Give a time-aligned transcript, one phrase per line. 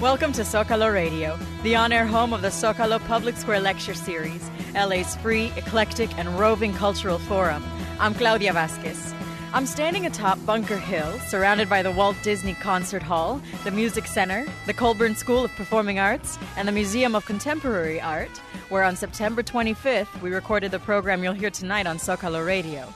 [0.00, 4.48] Welcome to Zocalo Radio, the on air home of the Zocalo Public Square Lecture Series,
[4.72, 7.64] LA's free, eclectic, and roving cultural forum.
[7.98, 9.12] I'm Claudia Vasquez.
[9.52, 14.46] I'm standing atop Bunker Hill, surrounded by the Walt Disney Concert Hall, the Music Center,
[14.66, 18.38] the Colburn School of Performing Arts, and the Museum of Contemporary Art,
[18.68, 22.94] where on September 25th we recorded the program you'll hear tonight on Zocalo Radio.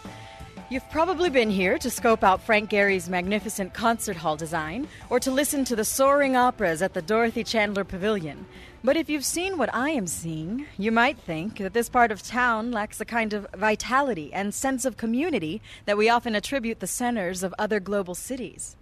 [0.72, 5.30] You've probably been here to scope out Frank Gehry's magnificent concert hall design or to
[5.30, 8.46] listen to the soaring operas at the Dorothy Chandler Pavilion.
[8.82, 12.22] But if you've seen what I am seeing, you might think that this part of
[12.22, 16.86] town lacks the kind of vitality and sense of community that we often attribute the
[16.86, 18.74] centers of other global cities.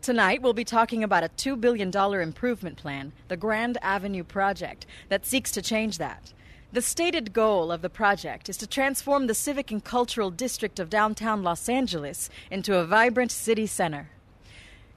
[0.00, 5.24] Tonight, we'll be talking about a $2 billion improvement plan, the Grand Avenue Project, that
[5.24, 6.32] seeks to change that.
[6.74, 10.88] The stated goal of the project is to transform the civic and cultural district of
[10.88, 14.08] downtown Los Angeles into a vibrant city center.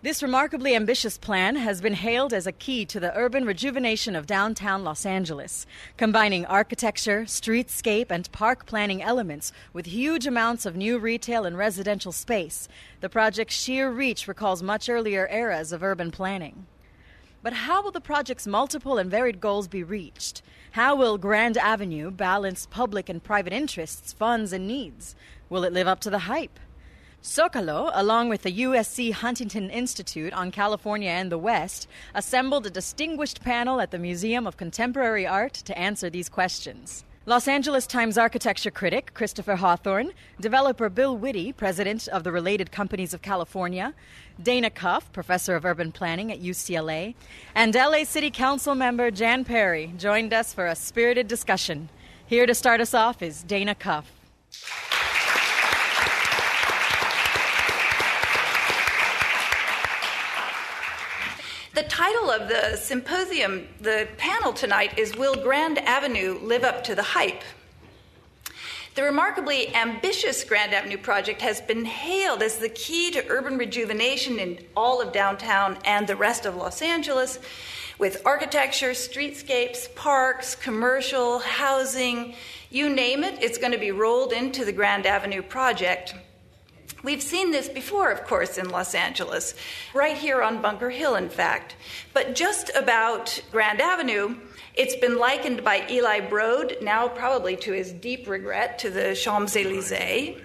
[0.02, 4.26] This remarkably ambitious plan has been hailed as a key to the urban rejuvenation of
[4.26, 5.66] downtown Los Angeles,
[5.98, 12.14] combining architecture, streetscape, and park planning elements with huge amounts of new retail and residential
[12.14, 12.70] space.
[13.02, 16.67] The project's sheer reach recalls much earlier eras of urban planning.
[17.45, 20.42] But how will the project's multiple and varied goals be reached?
[20.76, 25.16] How will Grand Avenue balance public and private interests, funds, and needs?
[25.50, 26.59] Will it live up to the hype?
[27.23, 33.40] Zocalo, along with the USC Huntington Institute on California and the West, assembled a distinguished
[33.40, 37.06] panel at the Museum of Contemporary Art to answer these questions.
[37.28, 43.16] Los Angeles Times architecture critic Christopher Hawthorne, developer Bill Witte, president of the Related Companies
[43.16, 43.95] of California,
[44.44, 47.16] Dana Cuff, professor of urban planning at UCLA,
[47.56, 51.90] and LA City Council member Jan Perry joined us for a spirited discussion.
[52.28, 54.12] Here to start us off is Dana Cuff.
[61.76, 66.95] The title of the symposium, the panel tonight, is Will Grand Avenue Live Up to
[66.95, 67.44] the Hype?
[68.95, 74.39] The remarkably ambitious Grand Avenue project has been hailed as the key to urban rejuvenation
[74.39, 77.39] in all of downtown and the rest of Los Angeles,
[77.99, 82.36] with architecture, streetscapes, parks, commercial, housing,
[82.70, 86.16] you name it, it's going to be rolled into the Grand Avenue project.
[87.05, 89.54] We've seen this before, of course, in Los Angeles,
[89.93, 91.76] right here on Bunker Hill, in fact.
[92.16, 94.38] But just about Grand Avenue,
[94.73, 99.55] it's been likened by Eli Broad, now probably to his deep regret, to the Champs
[99.55, 100.42] Elysees.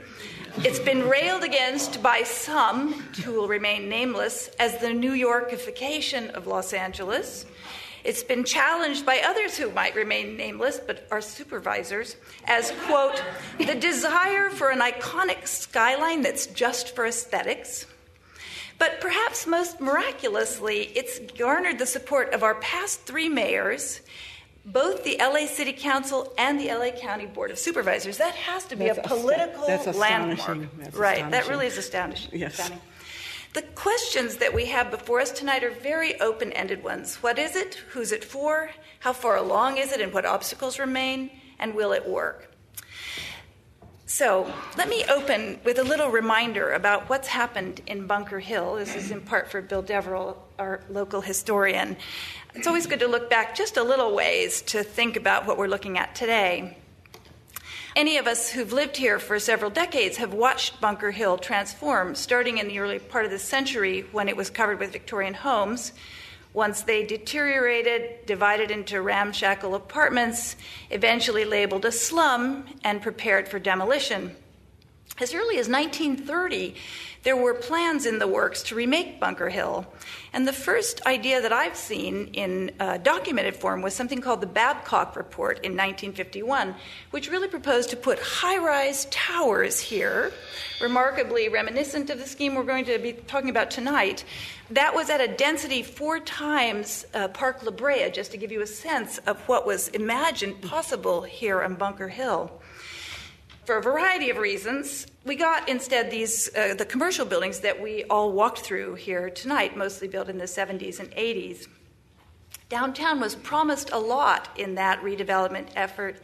[0.59, 2.93] It's been railed against by some,
[3.25, 7.47] who will remain nameless, as the New Yorkification of Los Angeles.
[8.05, 13.23] It's been challenged by others who might remain nameless but are supervisors as, quote,
[13.59, 17.87] the desire for an iconic skyline that's just for aesthetics.
[18.79, 24.01] But perhaps most miraculously, it's garnered the support of our past three mayors,
[24.65, 28.17] both the LA City Council and the LA County Board of Supervisors.
[28.17, 30.69] That has to be That's a political landmark.
[30.95, 32.31] right, that really is astonishing.
[32.39, 32.55] Yes.
[32.55, 32.81] Astounding.
[33.53, 37.17] The questions that we have before us tonight are very open ended ones.
[37.17, 37.83] What is it?
[37.91, 38.71] Who's it for?
[39.01, 40.01] How far along is it?
[40.01, 41.31] And what obstacles remain?
[41.59, 42.55] And will it work?
[44.07, 48.77] So, let me open with a little reminder about what's happened in Bunker Hill.
[48.77, 51.97] This is in part for Bill Deverell, our local historian.
[52.55, 55.67] It's always good to look back just a little ways to think about what we're
[55.67, 56.77] looking at today.
[57.97, 62.59] Any of us who've lived here for several decades have watched Bunker Hill transform, starting
[62.59, 65.93] in the early part of the century when it was covered with Victorian homes.
[66.53, 70.55] Once they deteriorated, divided into ramshackle apartments,
[70.91, 74.37] eventually labeled a slum, and prepared for demolition.
[75.21, 76.75] As early as 1930,
[77.25, 79.87] there were plans in the works to remake Bunker Hill.
[80.33, 84.47] And the first idea that I've seen in uh, documented form was something called the
[84.47, 86.75] Babcock Report in 1951,
[87.11, 90.33] which really proposed to put high rise towers here,
[90.81, 94.25] remarkably reminiscent of the scheme we're going to be talking about tonight.
[94.71, 98.63] That was at a density four times uh, Park La Brea, just to give you
[98.63, 102.51] a sense of what was imagined possible here on Bunker Hill
[103.71, 108.05] for a variety of reasons, we got instead these uh, the commercial buildings that we
[108.05, 111.67] all walked through here tonight, mostly built in the 70s and 80s.
[112.69, 116.21] Downtown was promised a lot in that redevelopment effort,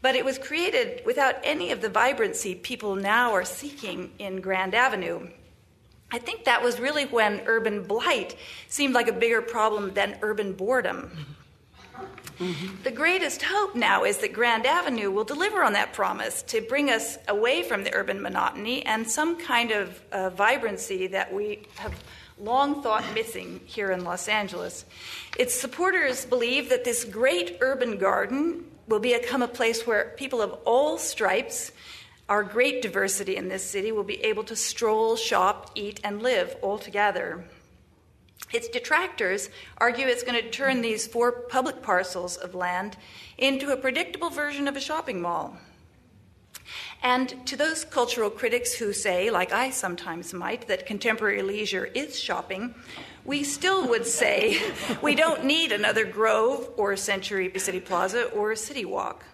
[0.00, 4.74] but it was created without any of the vibrancy people now are seeking in Grand
[4.74, 5.28] Avenue.
[6.10, 8.36] I think that was really when urban blight
[8.68, 11.10] seemed like a bigger problem than urban boredom.
[12.82, 16.90] The greatest hope now is that Grand Avenue will deliver on that promise to bring
[16.90, 21.94] us away from the urban monotony and some kind of uh, vibrancy that we have
[22.40, 24.84] long thought missing here in Los Angeles.
[25.38, 30.52] Its supporters believe that this great urban garden will become a place where people of
[30.64, 31.70] all stripes,
[32.28, 36.56] our great diversity in this city, will be able to stroll, shop, eat, and live
[36.62, 37.44] all together.
[38.52, 42.96] Its detractors argue it's going to turn these four public parcels of land
[43.38, 45.56] into a predictable version of a shopping mall.
[47.02, 52.18] And to those cultural critics who say, like I sometimes might, that contemporary leisure is
[52.18, 52.74] shopping,
[53.24, 54.60] we still would say
[55.02, 59.24] we don't need another Grove or a Century City Plaza or a City Walk.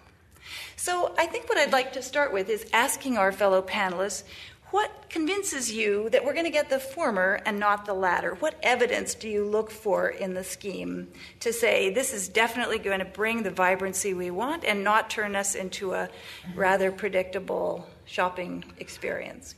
[0.75, 4.23] So I think what I'd like to start with is asking our fellow panelists
[4.71, 8.35] what convinces you that we're going to get the former and not the latter?
[8.35, 11.07] What evidence do you look for in the scheme
[11.39, 15.35] to say this is definitely going to bring the vibrancy we want and not turn
[15.35, 16.09] us into a
[16.55, 19.55] rather predictable shopping experience?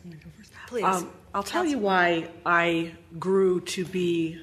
[0.68, 0.86] Please.
[0.86, 4.42] Um, I'll tell you why I grew to be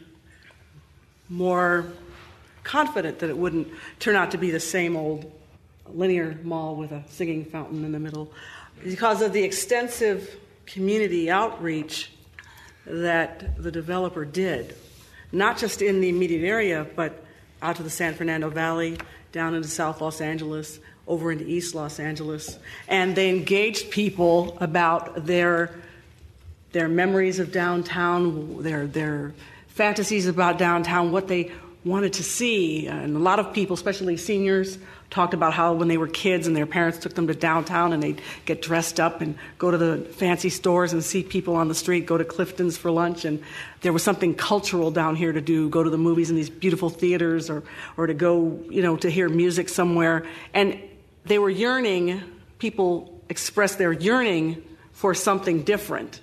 [1.31, 1.87] more
[2.63, 3.69] confident that it wouldn't
[3.99, 5.31] turn out to be the same old
[5.87, 8.31] linear mall with a singing fountain in the middle
[8.85, 10.39] because of the extensive
[10.73, 12.11] community outreach
[12.87, 14.75] that the developer did,
[15.33, 17.25] not just in the immediate area, but
[17.61, 18.99] out to the San Fernando Valley,
[19.33, 22.59] down into South Los Angeles, over into East Los Angeles.
[22.87, 25.75] And they engaged people about their,
[26.73, 29.35] their memories of downtown, their, their
[29.69, 31.51] fantasies about downtown, what they
[31.85, 32.87] wanted to see.
[32.87, 34.79] And a lot of people, especially seniors,
[35.11, 38.03] talked about how when they were kids and their parents took them to downtown and
[38.03, 41.75] they'd get dressed up and go to the fancy stores and see people on the
[41.75, 43.25] street, go to Clifton's for lunch.
[43.25, 43.43] And
[43.81, 46.91] there was something cultural down here to do, go to the movies in these beautiful
[46.91, 47.63] theaters or,
[47.97, 50.27] or to go, you know, to hear music somewhere.
[50.53, 50.79] And
[51.25, 52.23] they were yearning,
[52.59, 54.63] people expressed their yearning
[54.93, 56.21] for something different.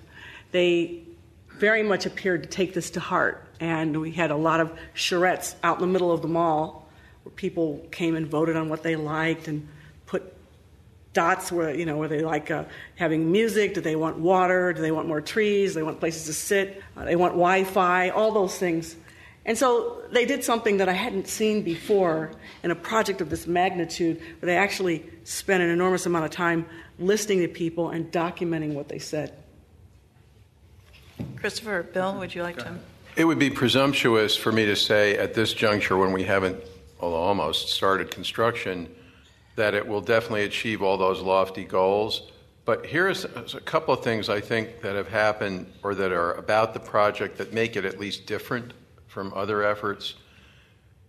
[0.52, 1.02] They
[1.48, 3.42] very much appeared to take this to heart.
[3.58, 6.85] And we had a lot of charrettes out in the middle of the mall
[7.26, 9.66] where people came and voted on what they liked and
[10.06, 10.32] put
[11.12, 12.64] dots where you know where they like uh,
[12.94, 13.74] having music.
[13.74, 14.72] Do they want water?
[14.72, 15.72] Do they want more trees?
[15.72, 16.80] Do they want places to sit?
[16.96, 18.94] Uh, they want wi-fi all those things.
[19.44, 22.30] And so they did something that i hadn't seen before
[22.62, 26.66] in a project of this magnitude where they actually spent an enormous amount of time
[27.00, 29.36] listening to people and documenting what they said.
[31.36, 32.78] Christopher bill would you like to?
[33.16, 36.62] It would be presumptuous for me to say at this juncture when we haven't
[37.00, 38.94] although almost started construction,
[39.56, 42.30] that it will definitely achieve all those lofty goals.
[42.64, 46.74] But here's a couple of things I think that have happened or that are about
[46.74, 48.72] the project that make it at least different
[49.06, 50.14] from other efforts.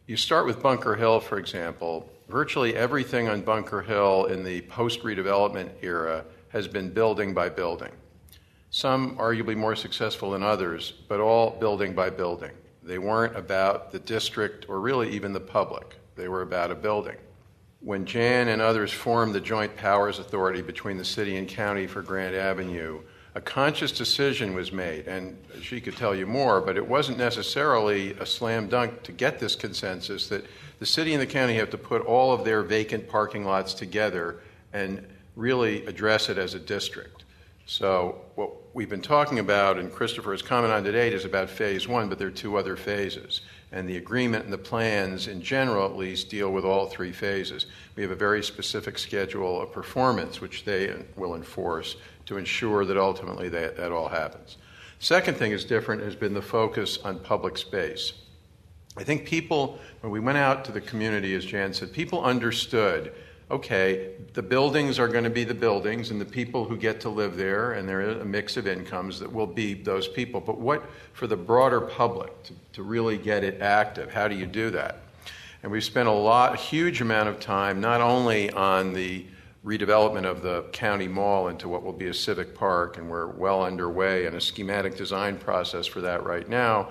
[0.06, 2.10] You start with Bunker Hill, for example.
[2.30, 7.92] Virtually everything on Bunker Hill in the post redevelopment era has been building by building.
[8.70, 12.52] Some arguably more successful than others, but all building by building.
[12.88, 17.18] They weren't about the district or really even the public, they were about a building.
[17.82, 22.02] When Jan and others formed the Joint Powers Authority between the city and county for
[22.02, 23.02] Grand Avenue,
[23.36, 28.14] a conscious decision was made, and she could tell you more, but it wasn't necessarily
[28.14, 30.46] a slam dunk to get this consensus that
[30.80, 34.40] the city and the county have to put all of their vacant parking lots together
[34.72, 35.06] and
[35.36, 37.26] really address it as a district.
[37.66, 41.88] So, what we've been talking about, and Christopher has commented on today, is about phase
[41.88, 43.42] one, but there are two other phases.
[43.72, 47.66] And the agreement and the plans, in general at least, deal with all three phases.
[47.96, 51.96] We have a very specific schedule of performance, which they will enforce
[52.28, 54.58] to ensure that ultimately that, that all happens.
[55.00, 58.14] Second thing is different has been the focus on public space.
[58.96, 63.12] I think people, when we went out to the community, as Jan said, people understood
[63.50, 67.10] okay, the buildings are going to be the buildings and the people who get to
[67.10, 70.42] live there, and there is a mix of incomes that will be those people.
[70.42, 74.12] But what for the broader public to, to really get it active?
[74.12, 75.00] How do you do that?
[75.64, 79.26] And we've spent a lot, huge amount of time, not only on the
[79.66, 83.64] redevelopment of the county mall into what will be a civic park, and we're well
[83.64, 86.90] underway in a schematic design process for that right now,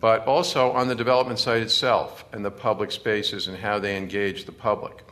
[0.00, 4.44] but also on the development site itself and the public spaces and how they engage
[4.46, 5.04] the public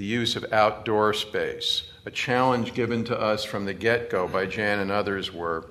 [0.00, 1.82] the use of outdoor space.
[2.06, 5.66] A challenge given to us from the get go by Jan and others were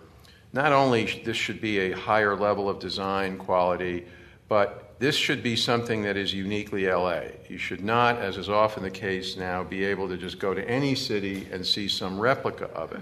[0.54, 4.06] not only this should be a higher level of design quality,
[4.48, 7.22] but this should be something that is uniquely LA.
[7.50, 10.64] You should not, as is often the case now, be able to just go to
[10.70, 13.02] any city and see some replica of it.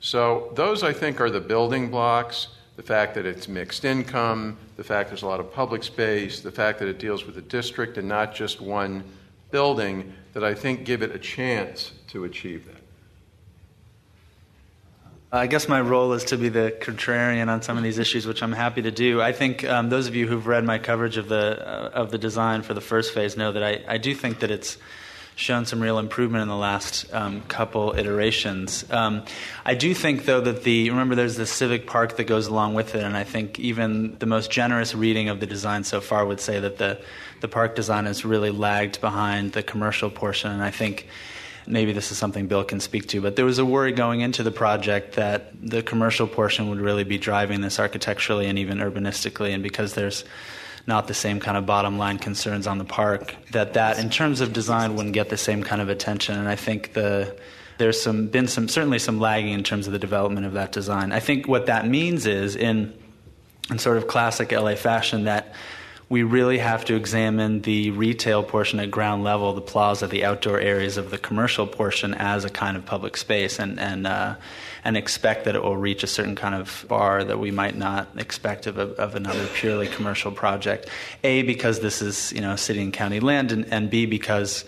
[0.00, 4.84] So, those I think are the building blocks the fact that it's mixed income, the
[4.84, 7.96] fact there's a lot of public space, the fact that it deals with the district
[7.96, 9.02] and not just one
[9.56, 12.82] building that I think give it a chance to achieve that.
[15.32, 18.42] I guess my role is to be the contrarian on some of these issues, which
[18.42, 19.22] I'm happy to do.
[19.22, 22.18] I think um, those of you who've read my coverage of the uh, of the
[22.18, 24.76] design for the first phase know that I, I do think that it's
[25.36, 28.90] shown some real improvement in the last um, couple iterations.
[28.90, 29.22] Um,
[29.66, 32.94] I do think, though, that the remember there's the civic park that goes along with
[32.94, 36.40] it, and I think even the most generous reading of the design so far would
[36.40, 36.98] say that the
[37.42, 41.06] the park design has really lagged behind the commercial portion, and I think
[41.66, 44.42] maybe this is something Bill can speak to, but there was a worry going into
[44.42, 49.52] the project that the commercial portion would really be driving this architecturally and even urbanistically,
[49.52, 50.24] and because there's
[50.86, 54.40] not the same kind of bottom line concerns on the park, that that in terms
[54.40, 56.38] of design wouldn't get the same kind of attention.
[56.38, 57.36] And I think the
[57.78, 61.12] there's some been some certainly some lagging in terms of the development of that design.
[61.12, 62.94] I think what that means is in
[63.70, 65.54] in sort of classic LA fashion that
[66.08, 70.60] we really have to examine the retail portion at ground level, the plaza, the outdoor
[70.60, 74.36] areas of the commercial portion as a kind of public space, and and uh,
[74.86, 78.06] and expect that it will reach a certain kind of bar that we might not
[78.16, 80.88] expect of, a, of another purely commercial project.
[81.24, 84.64] A because this is you know city and county land, and, and B because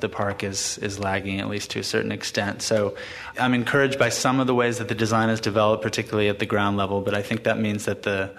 [0.00, 2.62] the park is is lagging at least to a certain extent.
[2.62, 2.96] So
[3.38, 6.46] I'm encouraged by some of the ways that the design is developed, particularly at the
[6.46, 7.00] ground level.
[7.00, 8.32] But I think that means that the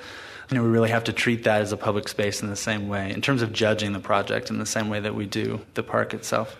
[0.49, 2.89] you know, we really have to treat that as a public space in the same
[2.89, 5.83] way, in terms of judging the project in the same way that we do the
[5.83, 6.57] park itself.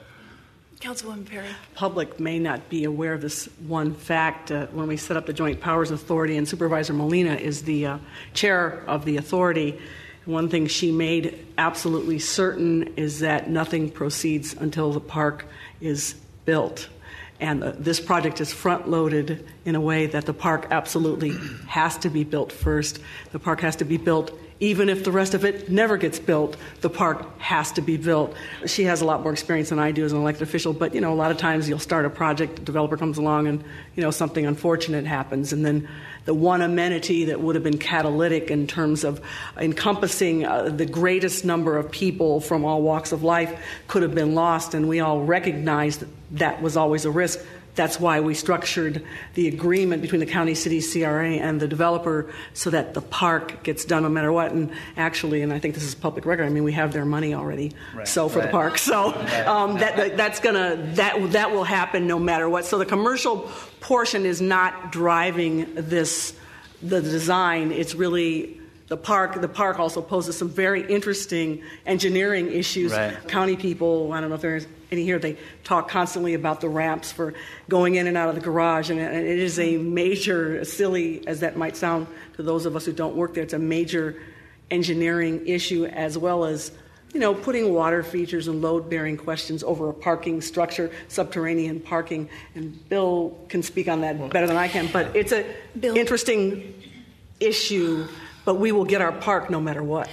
[0.82, 1.46] Councilwoman Perry.
[1.76, 4.52] Public may not be aware of this one fact.
[4.52, 7.98] Uh, when we set up the Joint Powers Authority, and Supervisor Molina is the uh,
[8.34, 9.80] chair of the authority,
[10.26, 15.46] one thing she made absolutely certain is that nothing proceeds until the park
[15.82, 16.90] is built.
[17.40, 21.36] And uh, this project is front loaded in a way that the park absolutely
[21.68, 23.00] has to be built first.
[23.32, 26.56] The park has to be built even if the rest of it never gets built,
[26.82, 28.36] the park has to be built.
[28.68, 31.02] She has a lot more experience than I do as an elected official, but you
[31.02, 33.64] know, a lot of times you'll start a project, developer comes along and
[33.96, 35.90] you know, something unfortunate happens and then
[36.26, 39.20] the one amenity that would have been catalytic in terms of
[39.58, 44.36] encompassing uh, the greatest number of people from all walks of life could have been
[44.36, 47.44] lost and we all recognized that, that was always a risk
[47.82, 52.70] that's why we structured the agreement between the county, city, CRA, and the developer so
[52.70, 54.52] that the park gets done no matter what.
[54.52, 56.46] And actually, and I think this is public record.
[56.46, 57.72] I mean, we have their money already.
[57.96, 58.08] Right.
[58.08, 58.46] So for right.
[58.46, 59.06] the park, so
[59.48, 62.66] um, that, that's gonna that that will happen no matter what.
[62.66, 66.36] So the commercial portion is not driving this
[66.84, 67.72] the design.
[67.72, 69.42] It's really the park.
[69.42, 72.92] The park also poses some very interesting engineering issues.
[72.92, 73.28] Right.
[73.28, 77.12] County people, I don't know if there's any here, they talk constantly about the ramps
[77.12, 77.34] for
[77.70, 81.56] going in and out of the garage, and it is a major, silly as that
[81.58, 84.22] might sound to those of us who don't work there, it's a major
[84.70, 86.72] engineering issue as well as
[87.14, 92.30] you know, putting water features and load bearing questions over a parking structure, subterranean parking.
[92.56, 95.46] And Bill can speak on that better than I can, but it's an
[95.76, 96.74] interesting
[97.42, 98.08] issue
[98.46, 100.10] but we will get our park no matter what.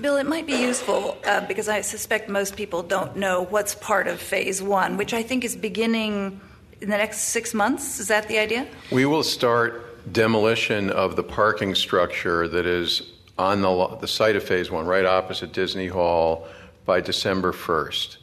[0.00, 4.06] Bill, it might be useful uh, because I suspect most people don't know what's part
[4.06, 6.40] of phase one, which I think is beginning
[6.80, 8.00] in the next six months.
[8.00, 8.66] Is that the idea?
[8.90, 14.42] We will start demolition of the parking structure that is on the, the site of
[14.42, 16.48] phase one, right opposite Disney Hall,
[16.84, 18.16] by December 1st.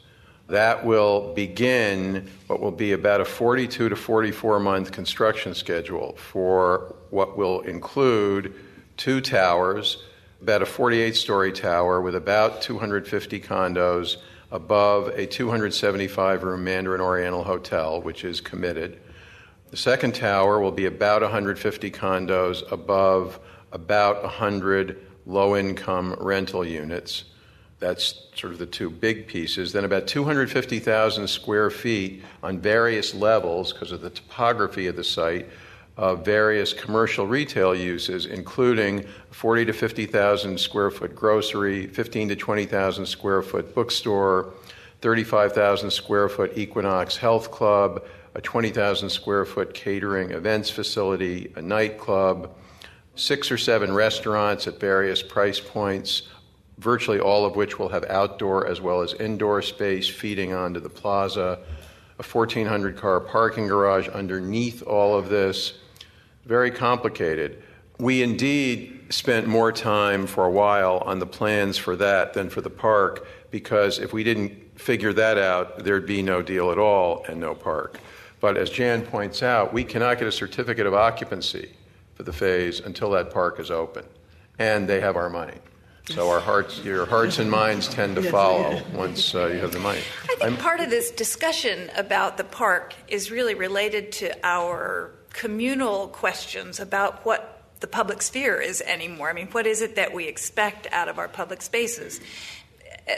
[0.48, 6.96] That will begin what will be about a 42 to 44 month construction schedule for
[7.10, 8.54] what will include
[8.96, 10.02] two towers,
[10.42, 14.16] about a 48 story tower with about 250 condos
[14.50, 18.98] above a 275 room Mandarin Oriental hotel, which is committed.
[19.70, 23.38] The second tower will be about 150 condos above
[23.70, 27.24] about 100 low income rental units.
[27.78, 29.72] That's sort of the two big pieces.
[29.72, 35.48] Then about 250,000 square feet on various levels because of the topography of the site
[36.00, 43.04] of various commercial retail uses, including 40 to 50,000 square foot grocery, 15 to 20,000
[43.04, 44.54] square foot bookstore,
[45.02, 48.02] 35,000 square foot Equinox Health Club,
[48.34, 52.50] a 20,000 square foot catering events facility, a nightclub,
[53.14, 56.22] six or seven restaurants at various price points,
[56.78, 60.88] virtually all of which will have outdoor as well as indoor space feeding onto the
[60.88, 61.58] plaza,
[62.18, 65.74] a 1,400 car parking garage underneath all of this,
[66.50, 67.62] very complicated.
[67.98, 72.60] We indeed spent more time for a while on the plans for that than for
[72.60, 77.24] the park because if we didn't figure that out, there'd be no deal at all
[77.28, 78.00] and no park.
[78.40, 81.70] But as Jan points out, we cannot get a certificate of occupancy
[82.14, 84.04] for the phase until that park is open,
[84.58, 85.58] and they have our money.
[86.08, 89.78] So our hearts, your hearts and minds tend to follow once uh, you have the
[89.78, 90.00] money.
[90.24, 95.12] I think I'm, part of this discussion about the park is really related to our
[95.32, 99.30] communal questions about what the public sphere is anymore.
[99.30, 102.20] I mean, what is it that we expect out of our public spaces?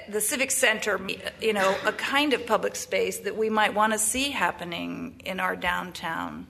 [0.08, 1.00] The Civic Center,
[1.40, 5.40] you know, a kind of public space that we might want to see happening in
[5.40, 6.46] our downtown.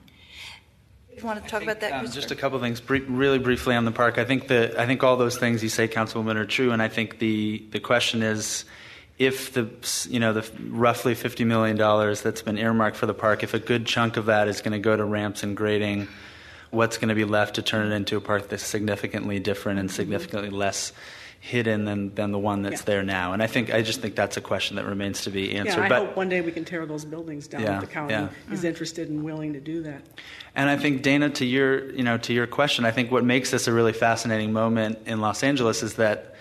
[1.15, 1.93] You want to talk think, about that?
[1.93, 4.17] Um, just a couple of things, really briefly on the park.
[4.17, 6.87] I think that I think all those things you say, Councilwoman, are true, and I
[6.87, 8.65] think the the question is
[9.17, 9.69] if the
[10.09, 13.59] you know the roughly fifty million dollars that's been earmarked for the park, if a
[13.59, 16.07] good chunk of that is going to go to ramps and grading,
[16.71, 19.89] what's going to be left to turn it into a park that's significantly different and
[19.89, 19.95] mm-hmm.
[19.95, 20.93] significantly less
[21.43, 22.85] hidden than, than the one that's yeah.
[22.85, 23.33] there now.
[23.33, 25.79] And I think I just think that's a question that remains to be answered.
[25.79, 27.87] Yeah, I but, hope one day we can tear those buildings down yeah, if the
[27.87, 28.29] county yeah.
[28.49, 30.03] is interested and willing to do that.
[30.55, 33.51] And I think Dana, to your you know to your question, I think what makes
[33.51, 36.32] this a really fascinating moment in Los Angeles is that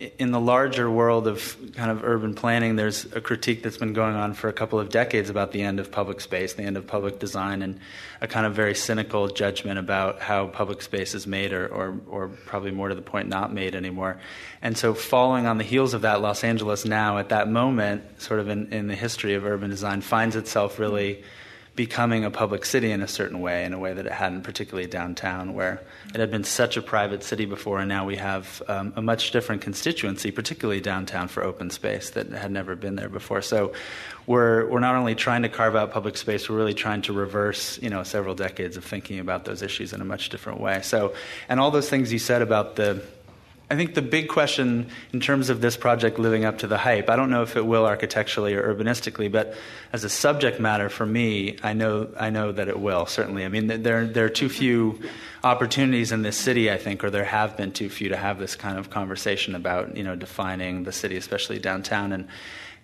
[0.00, 4.16] in the larger world of kind of urban planning, there's a critique that's been going
[4.16, 6.84] on for a couple of decades about the end of public space, the end of
[6.86, 7.78] public design, and
[8.20, 12.28] a kind of very cynical judgment about how public space is made, or, or, or
[12.28, 14.18] probably more to the point, not made anymore.
[14.62, 18.40] And so, following on the heels of that, Los Angeles now, at that moment, sort
[18.40, 21.22] of in, in the history of urban design, finds itself really
[21.76, 24.88] becoming a public city in a certain way, in a way that it hadn't, particularly
[24.88, 25.82] downtown, where
[26.14, 29.32] it had been such a private city before, and now we have um, a much
[29.32, 33.42] different constituency, particularly downtown, for open space that had never been there before.
[33.42, 33.72] So
[34.26, 37.80] we're, we're not only trying to carve out public space, we're really trying to reverse,
[37.82, 40.80] you know, several decades of thinking about those issues in a much different way.
[40.82, 41.14] So,
[41.48, 43.02] and all those things you said about the
[43.74, 47.10] I think the big question in terms of this project living up to the hype,
[47.10, 49.56] I don't know if it will architecturally or urbanistically, but
[49.92, 53.44] as a subject matter for me, I know I know that it will certainly.
[53.44, 55.00] I mean, there there are too few
[55.42, 58.54] opportunities in this city, I think, or there have been too few to have this
[58.54, 62.28] kind of conversation about you know defining the city, especially downtown and.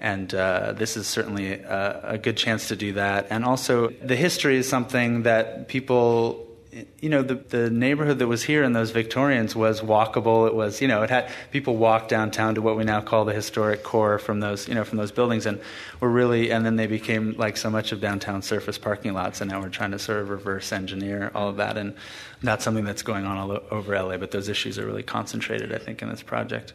[0.03, 3.27] And uh, this is certainly a, a good chance to do that.
[3.29, 6.50] And also, the history is something that people
[7.00, 10.47] you know, the, the neighborhood that was here in those Victorians was walkable.
[10.47, 13.33] It was, you know, it had people walk downtown to what we now call the
[13.33, 15.61] historic core from those, you know, from those buildings, and
[15.99, 19.50] we're really, and then they became like so much of downtown surface parking lots, and
[19.50, 21.95] now we're trying to sort of reverse engineer all of that, and
[22.43, 24.17] that's something that's going on all over LA.
[24.17, 26.73] But those issues are really concentrated, I think, in this project.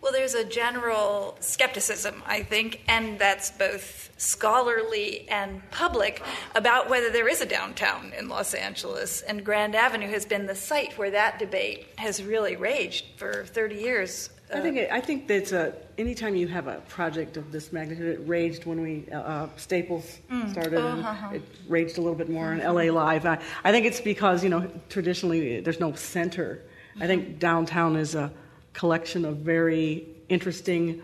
[0.00, 6.22] Well, there's a general skepticism, I think, and that's both scholarly and public
[6.54, 9.22] about whether there is a downtown in Los Angeles.
[9.22, 13.76] And Grand Avenue has been the site where that debate has really raged for 30
[13.76, 14.30] years.
[14.52, 18.20] I think it, I think that's a anytime you have a project of this magnitude,
[18.20, 20.48] it raged when we uh, uh Staples mm.
[20.52, 21.34] started, and uh-huh.
[21.34, 22.90] it raged a little bit more in L.A.
[22.90, 23.26] Live.
[23.26, 26.62] I, I think it's because you know traditionally there's no center.
[27.00, 28.32] I think downtown is a
[28.76, 31.02] collection of very interesting,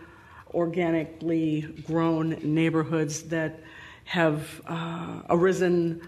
[0.52, 3.58] organically grown neighborhoods that
[4.04, 6.06] have uh, arisen,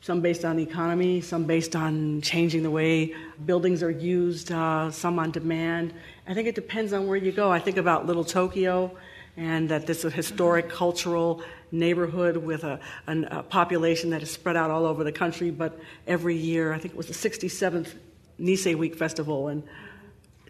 [0.00, 3.14] some based on economy, some based on changing the way
[3.46, 5.94] buildings are used, uh, some on demand.
[6.26, 7.52] I think it depends on where you go.
[7.52, 8.90] I think about Little Tokyo
[9.36, 14.56] and that this is a historic cultural neighborhood with a, a, population that is spread
[14.56, 15.50] out all over the country.
[15.50, 17.94] But every year, I think it was the 67th
[18.40, 19.62] Nisei Week Festival, and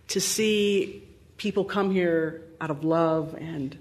[0.09, 1.03] to see
[1.37, 3.77] people come here out of love and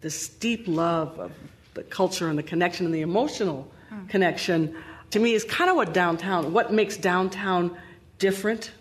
[0.00, 1.32] this deep love of
[1.74, 4.08] the culture and the connection and the emotional mm.
[4.08, 4.76] connection
[5.10, 7.76] to me is kind of what downtown what makes downtown
[8.18, 8.72] different.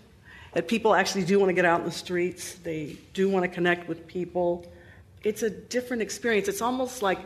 [0.54, 3.50] That people actually do want to get out in the streets they do want to
[3.50, 4.66] connect with people.
[5.24, 6.48] It's a different experience.
[6.48, 7.20] It's almost like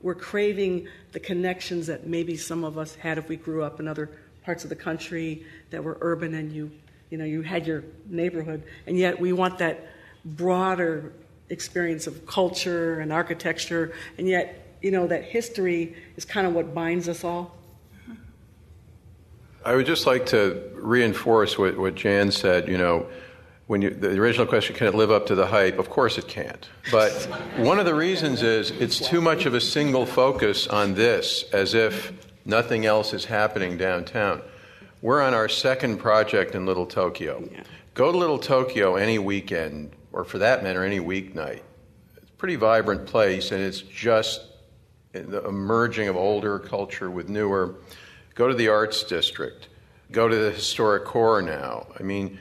[0.00, 3.88] we're craving the connections that maybe some of us had if we grew up in
[3.88, 4.10] other
[4.44, 6.70] parts of the country that were urban and you
[7.10, 9.88] you know, you had your neighborhood, and yet we want that
[10.24, 11.12] broader
[11.50, 16.74] experience of culture and architecture, and yet, you know, that history is kind of what
[16.74, 17.56] binds us all.
[19.64, 22.68] I would just like to reinforce what, what Jan said.
[22.68, 23.06] You know,
[23.66, 25.78] when you, the original question, can it live up to the hype?
[25.78, 26.68] Of course it can't.
[26.90, 27.12] But
[27.56, 31.74] one of the reasons is it's too much of a single focus on this, as
[31.74, 32.12] if
[32.44, 34.42] nothing else is happening downtown.
[35.00, 37.48] We're on our second project in Little Tokyo.
[37.52, 37.62] Yeah.
[37.94, 41.60] Go to Little Tokyo any weekend, or for that matter, any weeknight.
[42.16, 44.40] It's a pretty vibrant place, and it's just
[45.12, 47.76] the merging of older culture with newer.
[48.34, 49.68] Go to the Arts District.
[50.10, 51.86] Go to the historic core now.
[51.98, 52.38] I mean,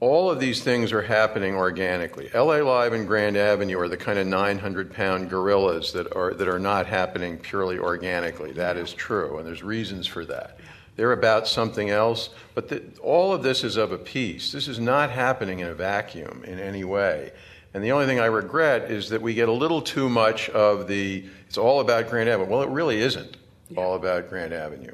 [0.00, 2.30] all of these things are happening organically.
[2.34, 6.48] LA Live and Grand Avenue are the kind of 900 pound gorillas that are, that
[6.48, 8.52] are not happening purely organically.
[8.52, 10.58] That is true, and there's reasons for that.
[11.00, 12.28] They're about something else.
[12.54, 14.52] But the, all of this is of a piece.
[14.52, 17.32] This is not happening in a vacuum in any way.
[17.72, 20.88] And the only thing I regret is that we get a little too much of
[20.88, 22.50] the, it's all about Grand Avenue.
[22.50, 23.38] Well, it really isn't
[23.70, 23.80] yeah.
[23.80, 24.92] all about Grand Avenue.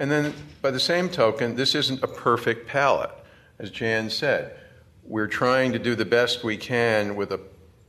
[0.00, 3.12] And then, by the same token, this isn't a perfect palette.
[3.60, 4.58] As Jan said,
[5.04, 7.38] we're trying to do the best we can with a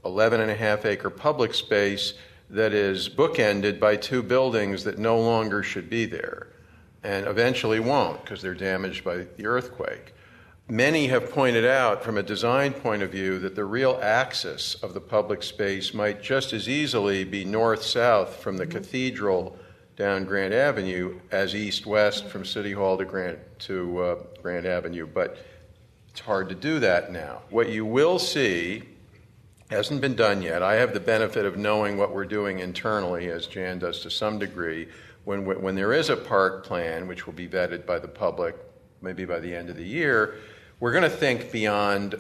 [0.06, 2.14] 11 and a half acre public space
[2.52, 6.50] that is bookended by two buildings that no longer should be there
[7.04, 10.14] and eventually won't because they're damaged by the earthquake.
[10.72, 14.94] Many have pointed out, from a design point of view, that the real axis of
[14.94, 18.78] the public space might just as easily be north south from the mm-hmm.
[18.78, 19.58] cathedral
[19.96, 25.08] down Grand Avenue as east west from City Hall to Grand, to, uh, Grand Avenue.
[25.08, 25.38] But
[26.12, 27.42] it's hard to do that now.
[27.50, 28.84] What you will see
[29.72, 30.62] hasn't been done yet.
[30.62, 34.40] I have the benefit of knowing what we're doing internally, as Jan does to some
[34.40, 34.88] degree.
[35.26, 38.56] When, when there is a park plan, which will be vetted by the public,
[39.02, 40.36] maybe by the end of the year,
[40.80, 42.16] we're going to think beyond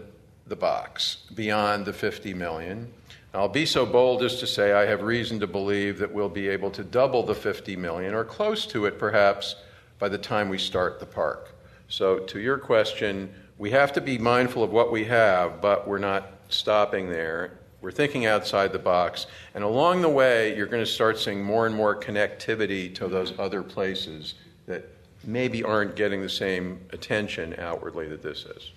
[0.47, 2.91] the box, beyond the 50 million.
[3.33, 6.47] I'll be so bold as to say I have reason to believe that we'll be
[6.47, 9.55] able to double the 50 million or close to it perhaps
[9.99, 11.53] by the time we start the park.
[11.89, 15.99] So, to your question, we have to be mindful of what we have, but we're
[15.99, 17.58] not stopping there.
[17.81, 19.27] We're thinking outside the box.
[19.53, 23.33] And along the way, you're going to start seeing more and more connectivity to those
[23.39, 24.35] other places
[24.67, 24.87] that
[25.23, 28.71] maybe aren't getting the same attention outwardly that this is.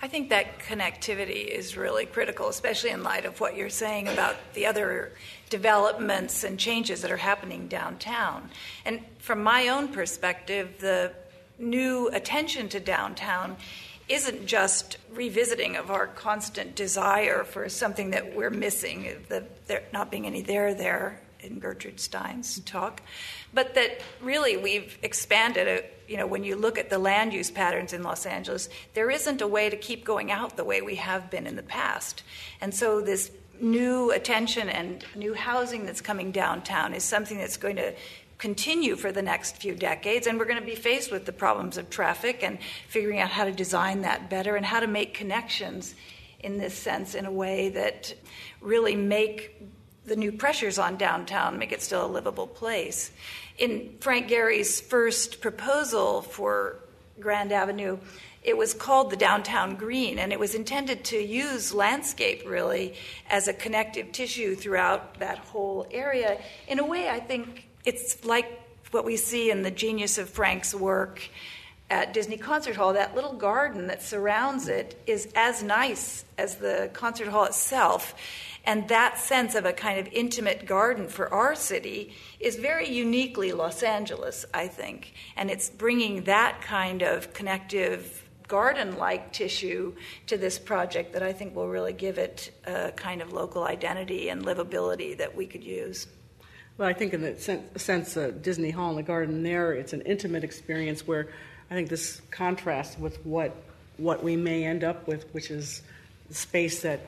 [0.00, 4.36] I think that connectivity is really critical, especially in light of what you're saying about
[4.52, 5.12] the other
[5.48, 8.50] developments and changes that are happening downtown.
[8.84, 11.12] And from my own perspective, the
[11.58, 13.56] new attention to downtown
[14.08, 20.10] isn't just revisiting of our constant desire for something that we're missing, the there not
[20.10, 23.02] being any there there in Gertrude Stein's talk,
[23.52, 25.90] but that really we've expanded it.
[26.08, 29.40] You know, when you look at the land use patterns in Los Angeles, there isn't
[29.40, 32.22] a way to keep going out the way we have been in the past.
[32.60, 37.76] And so this new attention and new housing that's coming downtown is something that's going
[37.76, 37.94] to
[38.44, 41.78] continue for the next few decades, and we're going to be faced with the problems
[41.78, 45.94] of traffic and figuring out how to design that better and how to make connections
[46.40, 48.14] in this sense in a way that
[48.60, 49.62] really make
[50.04, 53.12] the new pressures on downtown make it still a livable place.
[53.56, 56.80] In Frank Gehry's first proposal for
[57.18, 57.96] Grand Avenue,
[58.42, 62.92] it was called the Downtown Green, and it was intended to use landscape really
[63.30, 66.38] as a connective tissue throughout that whole area.
[66.68, 70.74] In a way, I think it's like what we see in the genius of Frank's
[70.74, 71.28] work
[71.90, 72.92] at Disney Concert Hall.
[72.92, 78.14] That little garden that surrounds it is as nice as the concert hall itself.
[78.66, 83.52] And that sense of a kind of intimate garden for our city is very uniquely
[83.52, 85.12] Los Angeles, I think.
[85.36, 89.94] And it's bringing that kind of connective garden like tissue
[90.26, 94.30] to this project that I think will really give it a kind of local identity
[94.30, 96.06] and livability that we could use.
[96.76, 97.38] Well, I think in the
[97.76, 101.28] sense, of Disney Hall and the garden there, it's an intimate experience where
[101.70, 103.54] I think this contrasts with what
[103.96, 105.82] what we may end up with, which is
[106.30, 107.00] space that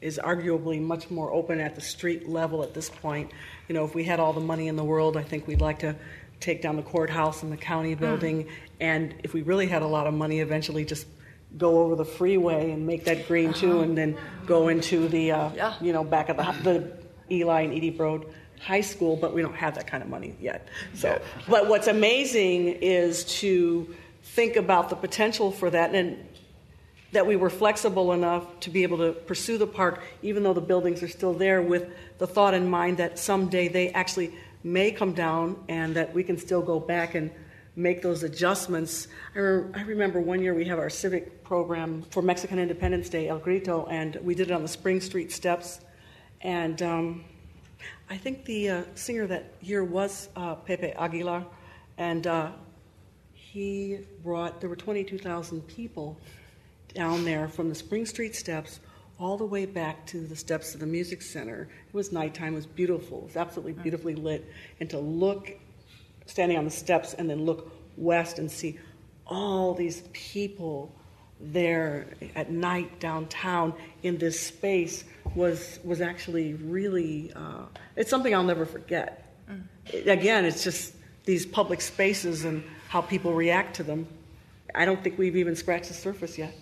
[0.00, 3.30] is arguably much more open at the street level at this point.
[3.68, 5.78] You know, if we had all the money in the world, I think we'd like
[5.80, 5.94] to
[6.40, 8.00] take down the courthouse and the county hmm.
[8.00, 8.50] building, mm.
[8.80, 11.06] and if we really had a lot of money, eventually just
[11.56, 15.50] go over the freeway and make that green too, and then go into the uh,
[15.54, 15.74] yeah.
[15.80, 16.92] you know back of the the
[17.30, 18.26] Eli and Edye Broad
[18.62, 20.68] high school, but we don't have that kind of money yet.
[20.94, 26.24] So, but what's amazing is to think about the potential for that and
[27.10, 30.60] that we were flexible enough to be able to pursue the park, even though the
[30.60, 34.32] buildings are still there, with the thought in mind that someday they actually
[34.64, 37.30] may come down and that we can still go back and
[37.74, 39.08] make those adjustments.
[39.34, 43.28] I, re- I remember one year we have our civic program for Mexican Independence Day,
[43.28, 45.80] El Grito, and we did it on the Spring Street steps.
[46.42, 47.24] And um,
[48.10, 51.44] I think the uh, singer that year was uh, Pepe Aguilar,
[51.98, 52.50] and uh,
[53.32, 56.18] he brought, there were 22,000 people
[56.94, 58.80] down there from the Spring Street steps
[59.18, 61.68] all the way back to the steps of the Music Center.
[61.88, 64.44] It was nighttime, it was beautiful, it was absolutely beautifully lit.
[64.80, 65.52] And to look,
[66.26, 68.78] standing on the steps, and then look west and see
[69.26, 70.94] all these people
[71.42, 77.64] there at night downtown in this space was was actually really uh,
[77.96, 79.34] it's something I'll never forget.
[79.50, 79.62] Mm.
[79.92, 84.06] It, again, it's just these public spaces and how people react to them.
[84.74, 86.54] I don't think we've even scratched the surface yet.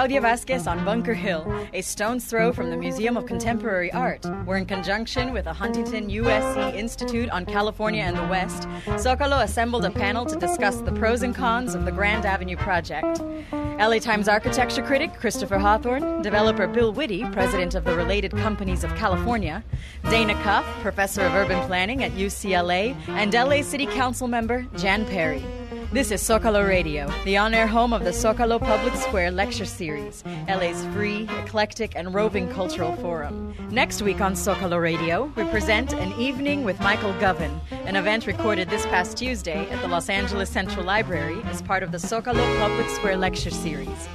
[0.00, 4.56] Claudia Vasquez on Bunker Hill, a stone's throw from the Museum of Contemporary Art, where,
[4.56, 9.90] in conjunction with the Huntington USC Institute on California and the West, Zocalo assembled a
[9.90, 13.20] panel to discuss the pros and cons of the Grand Avenue project.
[13.52, 18.94] LA Times architecture critic Christopher Hawthorne, developer Bill Witte, president of the Related Companies of
[18.94, 19.62] California,
[20.04, 25.44] Dana Cuff, professor of urban planning at UCLA, and LA City Council member Jan Perry.
[25.92, 30.22] This is Zocalo Radio, the on air home of the Zocalo Public Square Lecture Series,
[30.46, 33.52] LA's free, eclectic, and roving cultural forum.
[33.72, 38.70] Next week on Zocalo Radio, we present An Evening with Michael Govan, an event recorded
[38.70, 42.88] this past Tuesday at the Los Angeles Central Library as part of the Zocalo Public
[42.90, 44.08] Square Lecture Series.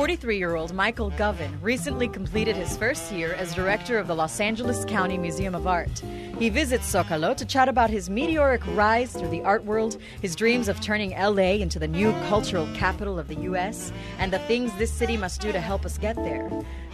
[0.00, 4.40] 43 year old Michael Govan recently completed his first year as director of the Los
[4.40, 6.02] Angeles County Museum of Art.
[6.38, 10.68] He visits Zocalo to chat about his meteoric rise through the art world, his dreams
[10.68, 14.90] of turning LA into the new cultural capital of the U.S., and the things this
[14.90, 16.50] city must do to help us get there.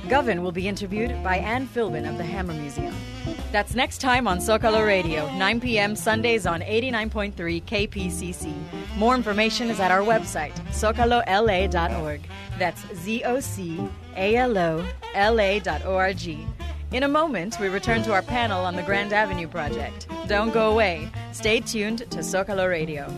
[0.08, 2.94] Govan will be interviewed by Ann Philbin of the Hammer Museum.
[3.52, 5.94] That's next time on Zocalo Radio, 9 p.m.
[5.94, 8.52] Sundays on 89.3 KPCC.
[8.96, 12.20] More information is at our website, zocalola.org.
[12.58, 13.80] That's Z O C
[14.16, 16.46] A L O L A dot O R G.
[16.92, 20.06] In a moment, we return to our panel on the Grand Avenue project.
[20.28, 21.08] Don't go away.
[21.32, 23.12] Stay tuned to Zocalo Radio.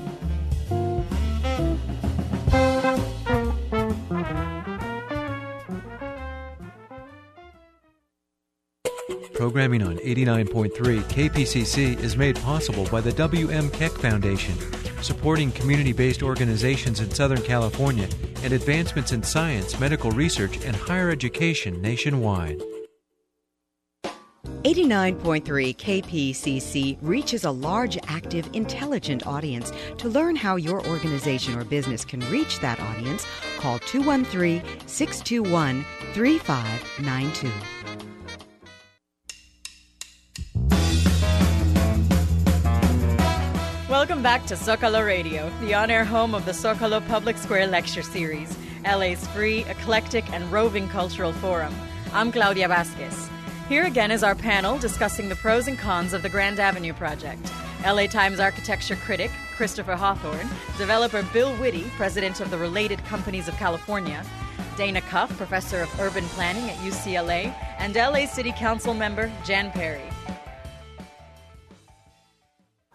[9.58, 10.70] Programming on 89.3
[11.02, 13.68] KPCC is made possible by the W.M.
[13.70, 14.54] Keck Foundation,
[15.02, 18.08] supporting community based organizations in Southern California
[18.44, 22.62] and advancements in science, medical research, and higher education nationwide.
[24.62, 25.42] 89.3
[25.76, 29.72] KPCC reaches a large, active, intelligent audience.
[29.96, 33.26] To learn how your organization or business can reach that audience,
[33.58, 37.77] call 213 621 3592.
[43.88, 48.02] Welcome back to Zocalo Radio, the on air home of the Zocalo Public Square Lecture
[48.02, 51.74] Series, LA's free, eclectic, and roving cultural forum.
[52.12, 53.30] I'm Claudia Vasquez.
[53.66, 57.50] Here again is our panel discussing the pros and cons of the Grand Avenue project.
[57.82, 63.56] LA Times architecture critic Christopher Hawthorne, developer Bill Witte, president of the Related Companies of
[63.56, 64.22] California,
[64.76, 70.02] Dana Cuff, professor of urban planning at UCLA, and LA City Council member Jan Perry.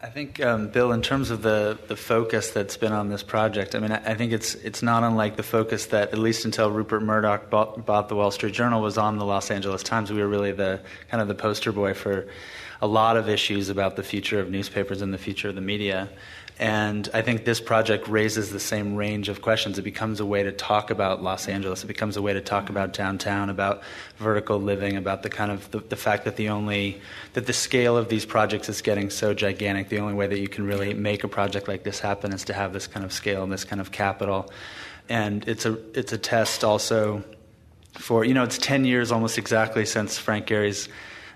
[0.04, 3.74] I think, um, Bill, in terms of the, the focus that's been on this project,
[3.74, 6.70] I mean, I, I, think it's it's not unlike the focus that, at least until
[6.70, 10.12] Rupert Murdoch bought, bought, the Wall Street Journal, was on the Los Angeles Times.
[10.12, 12.28] We were really the kind of the poster boy for
[12.84, 16.10] a lot of issues about the future of newspapers and the future of the media.
[16.60, 19.80] And I think this project raises the same range of questions.
[19.80, 21.86] It becomes a way to talk about Los Angeles.
[21.86, 23.84] It becomes a way to talk about downtown, about
[24.18, 27.00] vertical living, about the kind of the, the, fact that the only
[27.32, 29.88] that the scale of these projects is getting so gigantic.
[29.88, 32.54] The only way that you can really make a project like this happen is to
[32.54, 34.52] have this kind of scale and this kind of capital.
[35.08, 37.24] And it's a it's a test also
[37.94, 40.90] for you know it's ten years almost exactly since Frank Gehry's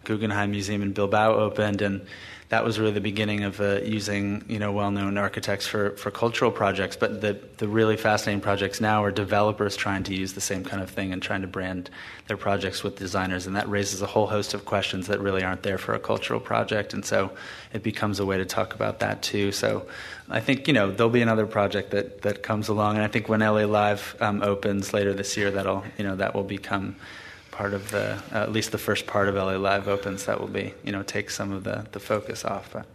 [0.08, 2.08] Guggenheim Museum in Bilbao opened and
[2.50, 6.50] that was really the beginning of uh, using you know well-known architects for, for cultural
[6.50, 6.96] projects.
[6.96, 10.82] But the the really fascinating projects now are developers trying to use the same kind
[10.82, 11.90] of thing and trying to brand
[12.28, 15.64] their projects with designers, and that raises a whole host of questions that really aren't
[15.64, 16.94] there for a cultural project.
[16.94, 17.32] And so
[17.74, 19.52] it becomes a way to talk about that too.
[19.52, 19.86] So
[20.30, 23.28] I think you know there'll be another project that that comes along, and I think
[23.28, 26.96] when LA Live um, opens later this year, that'll you know that will become
[27.58, 30.48] part of the uh, at least the first part of LA Live opens, that will
[30.48, 32.70] be you know take some of the the focus off.
[32.72, 32.86] But.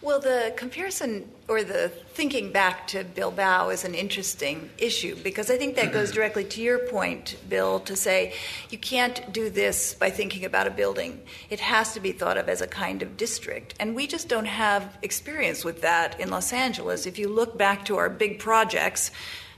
[0.00, 5.56] Well, the comparison or the thinking back to Bilbao is an interesting issue because I
[5.56, 8.32] think that goes directly to your point, Bill, to say
[8.70, 11.20] you can't do this by thinking about a building.
[11.50, 13.74] It has to be thought of as a kind of district.
[13.80, 17.04] And we just don't have experience with that in Los Angeles.
[17.04, 19.10] If you look back to our big projects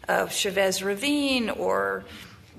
[0.09, 2.05] of Chavez Ravine or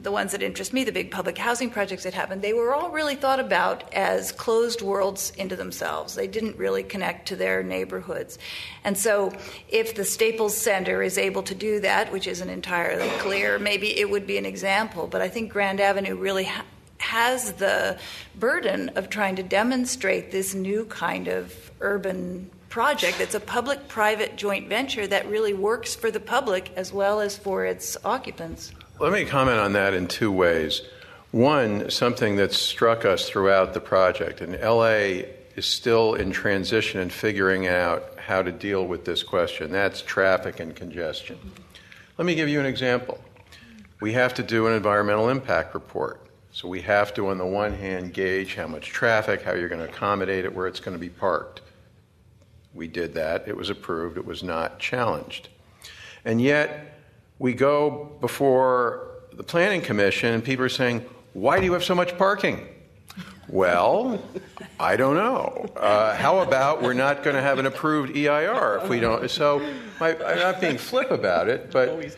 [0.04, 2.90] the ones that interest me, the big public housing projects that happened, they were all
[2.90, 6.16] really thought about as closed worlds into themselves.
[6.16, 8.40] They didn't really connect to their neighborhoods.
[8.84, 9.32] And so,
[9.70, 14.10] if the Staples Center is able to do that, which isn't entirely clear, maybe it
[14.10, 15.08] would be an example.
[15.08, 16.66] But I think Grand Avenue really ha-
[16.98, 18.00] has the
[18.36, 24.38] burden of trying to demonstrate this new kind of urban project that's a public private
[24.38, 28.72] joint venture that really works for the public as well as for its occupants.
[29.00, 30.82] Let me comment on that in two ways.
[31.32, 35.26] One, something that struck us throughout the project, and LA
[35.56, 39.72] is still in transition and figuring out how to deal with this question.
[39.72, 41.38] That's traffic and congestion.
[42.18, 43.20] Let me give you an example.
[44.02, 46.22] we have to do an environmental impact report.
[46.52, 49.82] So we have to, on the one hand, gauge how much traffic, how you're going
[49.82, 51.62] to accommodate it, where it's going to be parked.
[52.74, 53.48] We did that.
[53.48, 54.18] It was approved.
[54.18, 55.50] It was not challenged.
[56.26, 56.91] And yet,
[57.42, 61.96] we go before the Planning Commission, and people are saying, Why do you have so
[61.96, 62.68] much parking?
[63.50, 64.24] Well,
[64.80, 65.66] I don't know.
[65.76, 69.30] Uh, how about we're not going to have an approved EIR if we don't?
[69.30, 69.60] So
[70.00, 72.16] I, I'm not being flip about it, but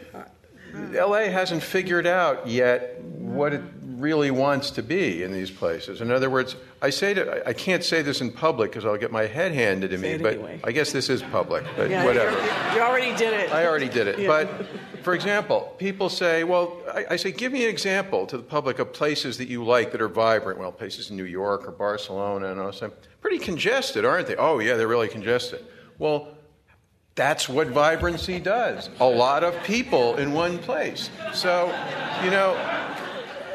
[0.73, 6.01] LA hasn't figured out yet what it really wants to be in these places.
[6.01, 9.11] In other words, I say to, I can't say this in public because I'll get
[9.11, 10.59] my head handed to Say me, but anyway.
[10.63, 12.35] I guess this is public, but Yeah, whatever.
[12.75, 13.51] You already did it.
[13.51, 14.19] I already did it.
[14.19, 14.27] Yeah.
[14.27, 14.65] But
[15.03, 18.79] for example, people say, well, I, I say, give me an example to the public
[18.79, 20.59] of places that you like that are vibrant.
[20.59, 22.89] Well, places in New York or Barcelona, and I say,
[23.21, 24.35] pretty congested, aren't they?
[24.35, 25.65] Oh, yeah, they're really congested.
[25.99, 26.29] Well,
[27.15, 28.89] that's what vibrancy does.
[28.99, 31.11] A lot of people in one place.
[31.33, 31.67] So,
[32.23, 32.55] you know,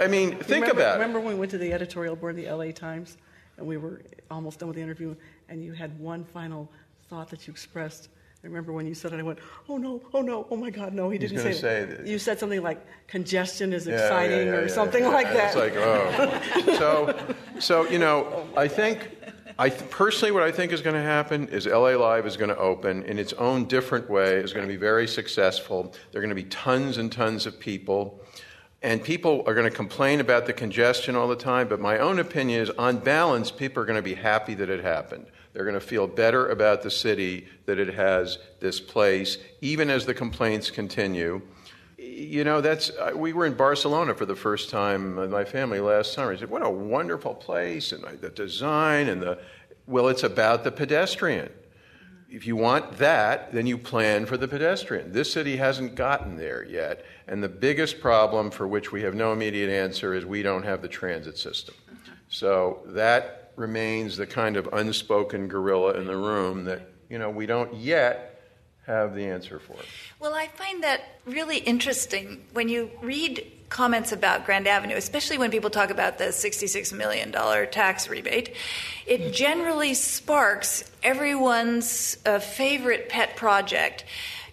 [0.00, 1.00] I mean, think remember, about it.
[1.00, 3.16] Remember when we went to the editorial board of the LA Times
[3.56, 5.14] and we were almost done with the interview
[5.48, 6.70] and you had one final
[7.08, 8.08] thought that you expressed?
[8.42, 10.94] I remember when you said it, I went, oh no, oh no, oh my God,
[10.94, 11.98] no, he didn't say, say it.
[11.98, 15.48] that- You said something like congestion is Yeah, exciting yeah, yeah, or something like that.
[15.48, 16.76] It's like, oh.
[16.78, 19.10] so, so you know, I think,
[19.58, 22.50] I th- personally, what I think is going to happen is LA Live is going
[22.50, 24.36] to open in its own different way.
[24.36, 25.92] is going to be very successful.
[26.12, 28.20] There are going to be tons and tons of people.
[28.80, 32.20] And people are going to complain about the congestion all the time, but my own
[32.20, 35.26] opinion is, on balance, people are going to be happy that it happened.
[35.52, 40.06] They're going to feel better about the city that it has this place, even as
[40.06, 41.42] the complaints continue.
[41.96, 45.80] You know, that's uh, we were in Barcelona for the first time with my family
[45.80, 46.32] last summer.
[46.32, 49.40] I said, "What a wonderful place, and the design and the
[49.88, 51.50] well, it's about the pedestrian."
[52.30, 55.12] If you want that, then you plan for the pedestrian.
[55.12, 59.32] This city hasn't gotten there yet, and the biggest problem for which we have no
[59.32, 61.74] immediate answer is we don't have the transit system.
[62.28, 67.46] So that remains the kind of unspoken gorilla in the room that you know we
[67.46, 68.40] don't yet
[68.86, 69.76] have the answer for.
[70.20, 75.50] Well, I find that really interesting when you read comments about Grand Avenue, especially when
[75.50, 77.32] people talk about the $66 million
[77.70, 78.54] tax rebate.
[79.06, 84.04] It generally sparks everyone's uh, favorite pet project.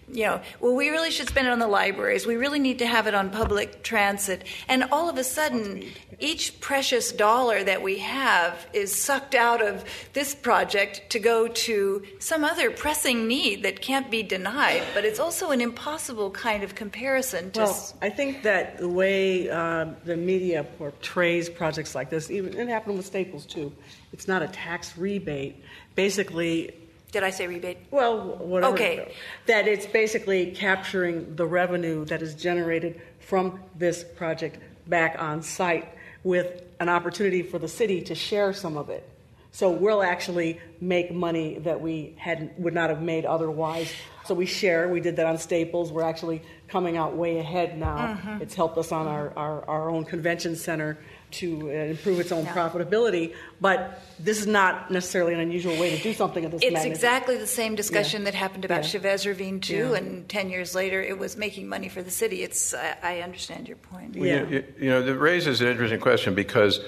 [0.08, 2.28] You know, well, we really should spend it on the libraries.
[2.28, 4.44] We really need to have it on public transit.
[4.68, 5.84] And all of a sudden,
[6.20, 12.04] each precious dollar that we have is sucked out of this project to go to
[12.20, 14.84] some other pressing need that can't be denied.
[14.94, 17.62] But it's also an impossible kind of comparison to.
[17.62, 22.68] Well, I think that the way um, the media portrays projects like this, even it
[22.68, 23.74] happened with Staples too.
[24.14, 25.64] It's not a tax rebate.
[25.96, 26.74] Basically,
[27.16, 27.78] did I say rebate?
[27.92, 28.74] well, whatever.
[28.74, 29.14] Okay.
[29.46, 35.88] That it's basically capturing the revenue that is generated from this project back on site
[36.26, 39.10] with an opportunity for the city to share some of it.
[39.54, 43.90] So we'll actually make money that we hadn't would not have made otherwise.
[44.26, 44.90] So we share.
[44.90, 45.94] We did that on Staples.
[45.94, 47.96] We're actually coming out way ahead now.
[47.96, 48.42] Mm-hmm.
[48.42, 50.98] It's helped us on our, our, our own convention center
[51.40, 53.34] to uh, improve its own profitability.
[53.62, 56.92] But this is not necessarily an unusual way to do something of this It's magnitude.
[56.96, 58.26] exactly the same discussion Yeah.
[58.32, 58.90] that happened about Yeah.
[58.90, 59.98] Chavez Ravine too, Yeah.
[59.98, 62.44] and ten years later, it was making money for the city.
[62.44, 64.16] It's I, I understand your point.
[64.16, 64.48] Yeah.
[64.48, 66.80] You, you know, that raises an interesting question because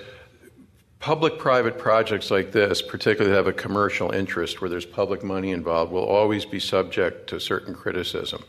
[0.99, 5.51] public private projects like this, particularly that have a commercial interest where there's public money
[5.51, 8.43] involved, will always be subject to certain criticism.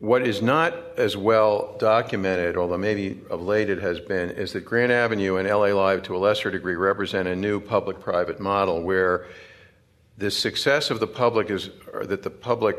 [0.00, 4.60] What is not as well documented, although maybe of late it has been, is that
[4.60, 8.80] Grand Avenue and LA Live to a lesser degree represent a new public private model
[8.82, 9.26] where
[10.16, 12.76] the success of the public is, or that the public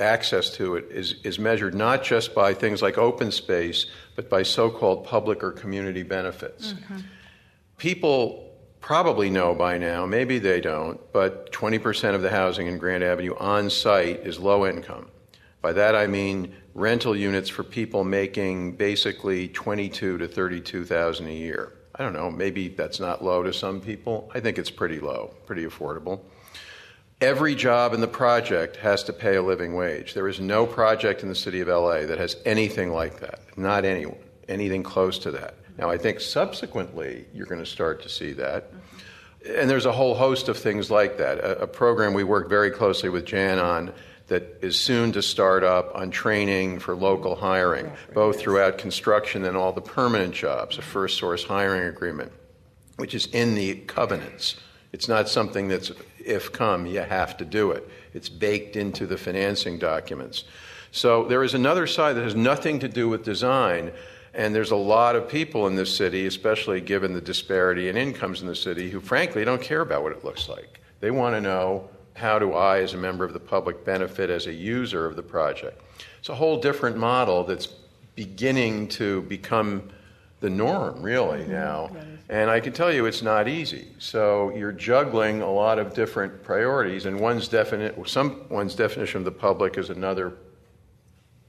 [0.00, 4.42] access to it is, is measured not just by things like open space, but by
[4.42, 6.72] so called public or community benefits.
[6.72, 6.98] Mm-hmm.
[7.76, 13.04] People probably know by now, maybe they don't, but 20% of the housing in Grand
[13.04, 15.08] Avenue on site is low income.
[15.60, 21.72] By that I mean rental units for people making basically 22 to 32,000 a year.
[21.94, 24.30] I don't know, maybe that's not low to some people.
[24.34, 26.20] I think it's pretty low, pretty affordable.
[27.20, 30.14] Every job in the project has to pay a living wage.
[30.14, 33.40] There is no project in the city of LA that has anything like that.
[33.56, 34.16] Not anyone,
[34.48, 35.54] anything close to that.
[35.78, 38.70] Now, I think subsequently you're going to start to see that.
[39.46, 41.38] And there's a whole host of things like that.
[41.38, 43.92] A, a program we work very closely with Jan on
[44.32, 49.58] that is soon to start up on training for local hiring, both throughout construction and
[49.58, 52.32] all the permanent jobs, a first source hiring agreement,
[52.96, 54.56] which is in the covenants.
[54.90, 55.92] It's not something that's
[56.24, 57.86] if come, you have to do it.
[58.14, 60.44] It's baked into the financing documents.
[60.92, 63.92] So there is another side that has nothing to do with design.
[64.32, 68.40] And there's a lot of people in this city, especially given the disparity in incomes
[68.40, 70.80] in the city, who frankly don't care about what it looks like.
[71.00, 74.46] They want to know how do I, as a member of the public, benefit as
[74.46, 75.80] a user of the project.
[76.18, 77.66] It's a whole different model that's
[78.14, 79.90] beginning to become
[80.40, 81.52] the norm, really, mm-hmm.
[81.52, 81.90] now.
[82.28, 83.88] And I can tell you it's not easy.
[83.98, 89.32] So you're juggling a lot of different priorities, and one's definite, someone's definition of the
[89.32, 90.34] public is another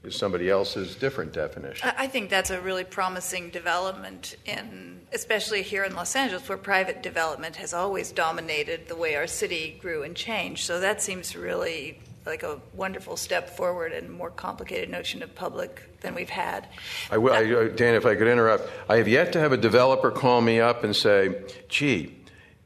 [0.04, 1.90] is somebody else's different definition.
[1.96, 7.02] I think that's a really promising development in especially here in Los Angeles where private
[7.02, 10.64] development has always dominated the way our city grew and changed.
[10.64, 16.00] So that seems really like a wonderful step forward and more complicated notion of public
[16.00, 16.66] than we've had.
[17.10, 20.10] I, will, I, Dan, if I could interrupt, I have yet to have a developer
[20.10, 22.16] call me up and say, gee,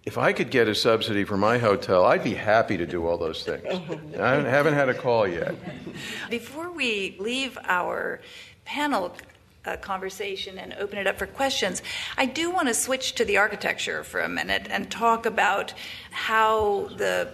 [0.08, 3.18] if I could get a subsidy for my hotel, I'd be happy to do all
[3.18, 3.62] those things.
[4.18, 5.54] I haven't had a call yet.
[6.30, 8.20] Before we leave our
[8.64, 9.14] panel
[9.66, 11.82] uh, conversation and open it up for questions,
[12.16, 15.74] I do want to switch to the architecture for a minute and talk about
[16.10, 17.28] how the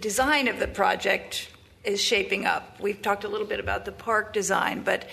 [0.00, 1.50] design of the project
[1.84, 2.80] is shaping up.
[2.80, 5.06] We've talked a little bit about the park design, but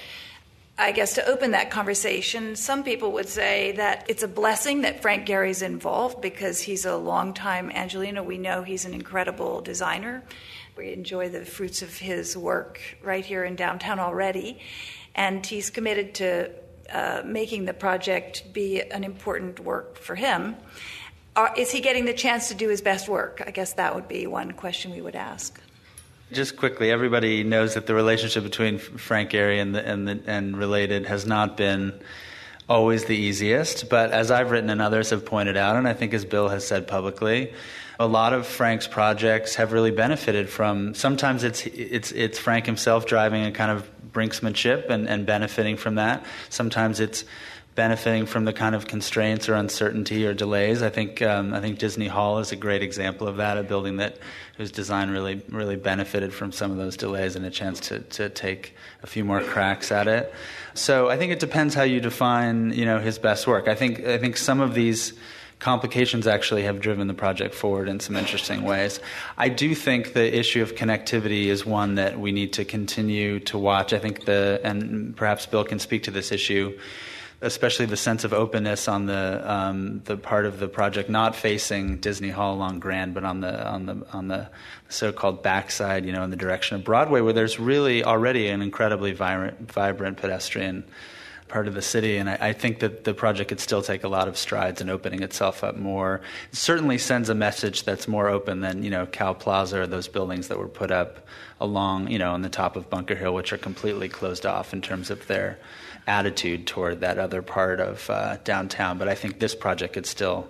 [0.82, 5.04] I guess to open that conversation, some people would say that it's a blessing that
[5.04, 8.26] Frank Gehry's involved because he's a longtime Angeleno.
[8.26, 10.24] We know he's an incredible designer.
[10.76, 14.60] We enjoy the fruits of his work right here in downtown already.
[15.14, 16.50] And he's committed to
[16.92, 20.56] uh, making the project be an important work for him.
[21.36, 23.44] Uh, is he getting the chance to do his best work?
[23.46, 25.62] I guess that would be one question we would ask.
[26.32, 30.58] Just quickly, everybody knows that the relationship between Frank Gehry and the, and, the, and
[30.58, 32.00] related has not been
[32.70, 33.90] always the easiest.
[33.90, 36.66] But as I've written and others have pointed out, and I think as Bill has
[36.66, 37.54] said publicly,
[38.00, 40.96] a lot of Frank's projects have really benefited from.
[40.96, 45.96] Sometimes it's it's it's Frank himself driving a kind of brinksmanship and, and benefiting from
[45.96, 46.26] that.
[46.50, 47.26] Sometimes it's
[47.76, 50.82] benefiting from the kind of constraints or uncertainty or delays.
[50.82, 53.98] I think um, I think Disney Hall is a great example of that, a building
[53.98, 54.18] that
[54.62, 58.30] whose design really really benefited from some of those delays and a chance to to
[58.30, 60.32] take a few more cracks at it.
[60.76, 63.68] So I think it depends how you define you know his best work.
[63.68, 65.14] I think I think some of these
[65.58, 69.00] complications actually have driven the project forward in some interesting ways.
[69.36, 73.58] I do think the issue of connectivity is one that we need to continue to
[73.58, 73.94] watch.
[73.94, 76.78] I think the and perhaps Bill can speak to this issue
[77.42, 81.98] especially the sense of openness on the um, the part of the project not facing
[81.98, 84.50] Disney Hall along Grand, but on the on the on the
[84.90, 89.14] so-called backside, you know, in the direction of Broadway, where there's really already an incredibly
[89.14, 90.84] vibrant, vibrant pedestrian
[91.48, 92.18] part of the city.
[92.18, 94.90] And I, I, think that the project could still take a lot of strides in
[94.90, 96.22] opening itself up more.
[96.52, 100.08] It certainly sends a message that's more open than, you know, Cal Plaza or those
[100.08, 101.28] buildings that were put up
[101.60, 104.82] along, you know, on the top of Bunker Hill, which are completely closed off in
[104.82, 105.60] terms of their
[106.12, 108.98] attitude toward that other part of uh, downtown.
[108.98, 110.50] But I think this project could still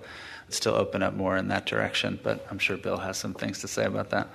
[0.49, 2.19] still open up more in that direction.
[2.21, 4.27] But I'm sure Bill has some things to say about that.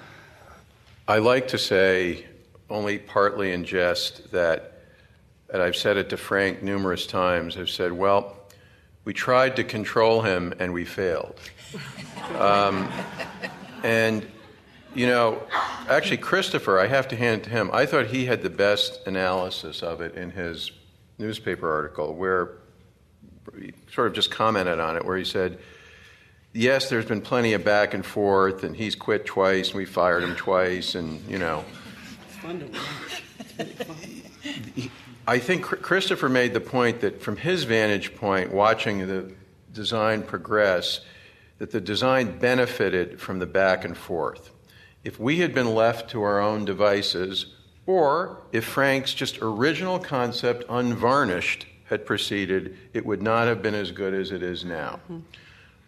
[1.08, 2.24] I like to say,
[2.70, 4.80] only partly in jest, that,
[5.52, 7.56] and I've said it to Frank numerous times.
[7.56, 8.36] I've said, well,
[9.04, 11.38] we tried to control him and we failed.
[12.38, 12.90] Um,
[13.82, 14.26] and
[14.94, 15.42] you know,
[15.88, 17.70] actually, Christopher, I have to hand it to him.
[17.72, 20.70] I thought he had the best analysis of it in his
[21.18, 22.58] newspaper article where
[23.58, 25.58] he sort of just commented on it, where he said,
[26.52, 30.22] Yes, there's been plenty of back and forth, and he's quit twice, and we fired
[30.22, 31.64] him twice, and, you know.
[32.28, 32.66] It's fun to
[35.28, 39.32] I think Christopher made the point that from his vantage point, watching the
[39.72, 41.00] design progress,
[41.58, 44.50] that the design benefited from the back and forth.
[45.04, 47.46] If we had been left to our own devices,
[47.86, 53.92] or if Frank's just original concept, unvarnished, had proceeded, it would not have been as
[53.92, 55.00] good as it is now.
[55.04, 55.20] Mm-hmm.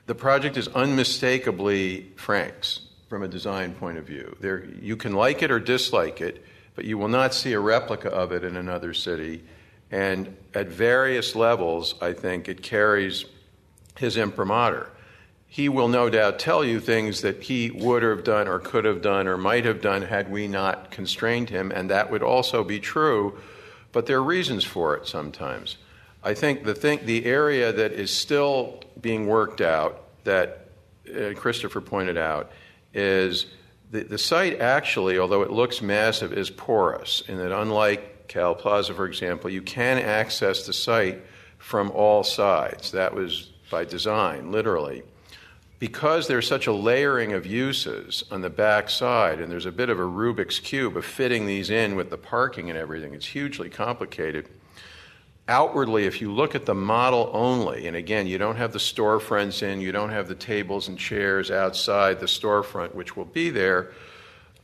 [0.07, 4.37] The project is unmistakably Frank's from a design point of view.
[4.41, 6.45] There, you can like it or dislike it,
[6.75, 9.43] but you will not see a replica of it in another city.
[9.91, 13.25] And at various levels, I think it carries
[13.97, 14.91] his imprimatur
[15.51, 19.01] he will no doubt tell you things that he would have done or could have
[19.01, 22.79] done or might have done had we not constrained him, and that would also be
[22.79, 23.39] true,
[23.91, 25.79] but there are reasons for it sometimes.
[26.23, 30.69] I think the, thing, the area that is still being worked out, that
[31.09, 32.53] uh, Christopher pointed out,
[32.93, 33.47] is
[33.91, 38.93] the, the site actually, although it looks massive, is porous, in that unlike Cal Plaza,
[38.93, 41.23] for example, you can access the site
[41.57, 42.93] from all sides.
[42.93, 45.03] That was by design, literally.
[45.79, 49.89] Because there's such a layering of uses on the back side, and there's a bit
[49.89, 53.69] of a Rubik's Cube of fitting these in with the parking and everything, it's hugely
[53.69, 54.49] complicated.
[55.47, 59.63] Outwardly, if you look at the model only, and again, you don't have the storefronts
[59.63, 63.93] in, you don't have the tables and chairs outside the storefront, which will be there,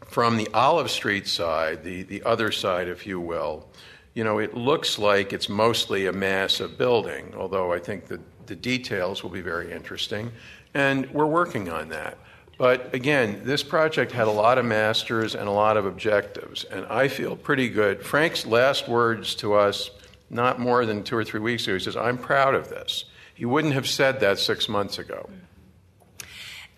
[0.07, 3.67] from the Olive Street side, the, the other side, if you will,
[4.15, 8.21] you know, it looks like it's mostly a mass of building, although I think that
[8.47, 10.31] the details will be very interesting.
[10.75, 12.19] And we're working on that.
[12.59, 16.87] But again, this project had a lot of masters and a lot of objectives, and
[16.87, 18.05] I feel pretty good.
[18.05, 19.91] Frank's last words to us,
[20.31, 23.05] not more than two or three weeks ago, he says, I'm proud of this.
[23.35, 25.29] He wouldn't have said that six months ago.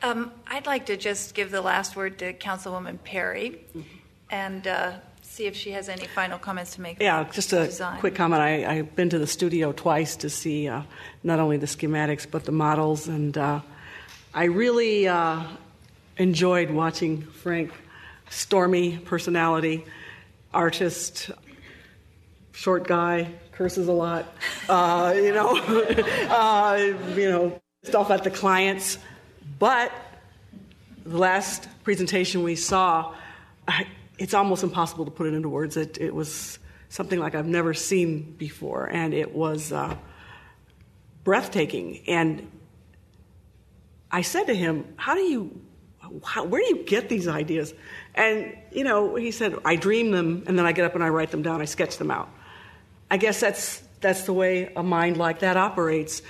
[0.02, 3.64] Um, I'd like to just give the last word to Councilwoman Perry
[4.30, 4.92] and uh,
[5.22, 7.00] see if she has any final comments to make.
[7.00, 8.00] Yeah, just a design.
[8.00, 8.40] quick comment.
[8.40, 10.82] I, I've been to the studio twice to see uh,
[11.22, 13.60] not only the schematics but the models, and uh,
[14.36, 15.44] I really uh,
[16.18, 17.72] enjoyed watching Frank,
[18.28, 19.86] stormy personality,
[20.52, 21.30] artist,
[22.52, 24.26] short guy, curses a lot,
[24.68, 25.56] uh, you know,
[26.28, 28.98] uh, you know, stuff at the clients.
[29.58, 29.90] But
[31.06, 33.14] the last presentation we saw,
[34.18, 35.78] it's almost impossible to put it into words.
[35.78, 36.58] It, it was
[36.90, 39.96] something like I've never seen before, and it was uh,
[41.24, 42.02] breathtaking.
[42.06, 42.50] And
[44.10, 45.60] I said to him, "How do you,
[46.24, 47.74] how, where do you get these ideas?"
[48.14, 51.08] And you know, he said, "I dream them, and then I get up and I
[51.08, 51.60] write them down.
[51.60, 52.28] I sketch them out."
[53.10, 56.22] I guess that's that's the way a mind like that operates,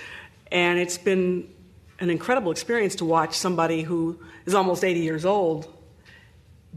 [0.51, 1.49] and it's been
[1.99, 5.73] an incredible experience to watch somebody who is almost 80 years old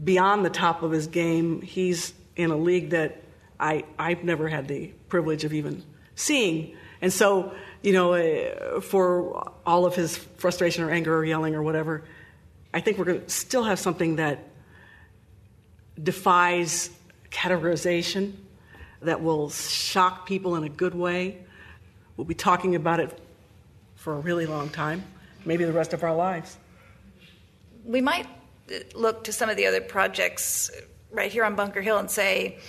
[0.03, 1.61] beyond the top of his game.
[1.61, 3.23] He's in a league that
[3.59, 5.83] I, I've never had the privilege of even
[6.15, 6.75] seeing.
[7.01, 11.63] And so, you know, uh, for all of his frustration or anger or yelling or
[11.63, 12.03] whatever,
[12.73, 14.47] I think we're going to still have something that
[16.01, 16.89] defies
[17.31, 18.33] categorization,
[19.01, 21.37] that will shock people in a good way.
[22.17, 23.17] We'll be talking about it
[23.95, 25.03] for a really long time,
[25.43, 26.57] maybe the rest of our lives.
[27.83, 28.27] We might
[28.71, 30.69] uh, look to some of the other projects
[31.09, 32.59] right here on Bunker Hill and say,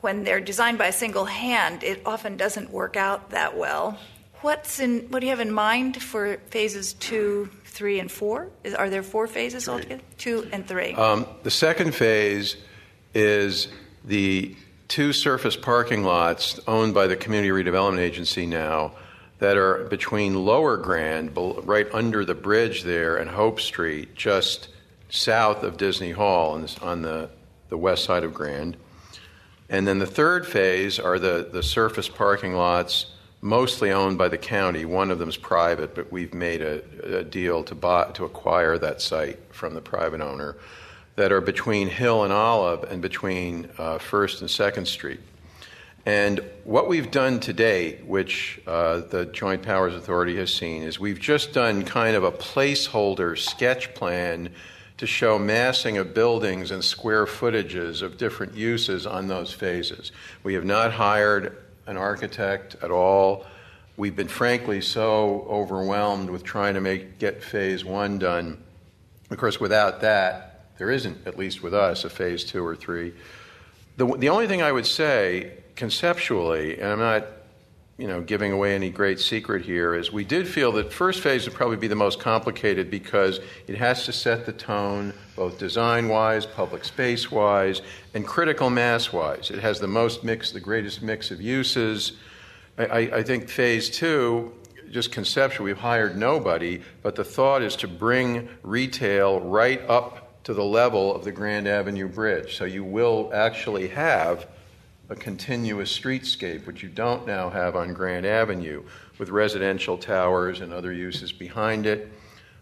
[0.00, 3.98] when they're designed by a single hand, it often doesn't work out that well.
[4.42, 5.06] What's in?
[5.08, 8.50] What do you have in mind for phases two, three, and four?
[8.64, 10.02] Is, are there four phases altogether?
[10.18, 10.94] Two and three.
[10.94, 12.56] Um, the second phase
[13.14, 13.68] is
[14.04, 14.56] the
[14.88, 18.92] two surface parking lots owned by the Community Redevelopment Agency now
[19.38, 24.68] that are between Lower Grand, right under the bridge there, and Hope Street, just
[25.08, 27.30] south of Disney Hall on the,
[27.68, 28.76] the west side of Grand.
[29.68, 33.06] And then the third phase are the, the surface parking lots,
[33.42, 34.84] mostly owned by the county.
[34.84, 38.78] One of them is private, but we've made a, a deal to, buy, to acquire
[38.78, 40.56] that site from the private owner,
[41.16, 45.20] that are between Hill and Olive and between uh, First and Second Street.
[46.06, 50.98] And what we've done to date, which uh, the Joint Powers Authority has seen, is
[50.98, 54.50] we've just done kind of a placeholder sketch plan
[54.98, 60.12] to show massing of buildings and square footages of different uses on those phases.
[60.42, 61.56] We have not hired
[61.86, 63.46] an architect at all.
[63.96, 68.62] We've been frankly so overwhelmed with trying to make get phase one done.
[69.30, 73.14] Of course, without that, there isn't, at least with us, a phase two or three.
[73.96, 77.26] The, the only thing I would say conceptually, and I'm not
[78.02, 81.44] you know, giving away any great secret here, is we did feel that first phase
[81.44, 83.38] would probably be the most complicated because
[83.68, 87.80] it has to set the tone, both design wise, public space wise,
[88.12, 89.52] and critical mass wise.
[89.52, 92.14] It has the most mix, the greatest mix of uses.
[92.76, 94.52] I, I, I think phase two,
[94.90, 100.54] just conceptually, we've hired nobody, but the thought is to bring retail right up to
[100.54, 102.56] the level of the Grand Avenue Bridge.
[102.56, 104.48] So you will actually have
[105.12, 108.82] a continuous streetscape, which you don't now have on Grand Avenue,
[109.18, 112.10] with residential towers and other uses behind it.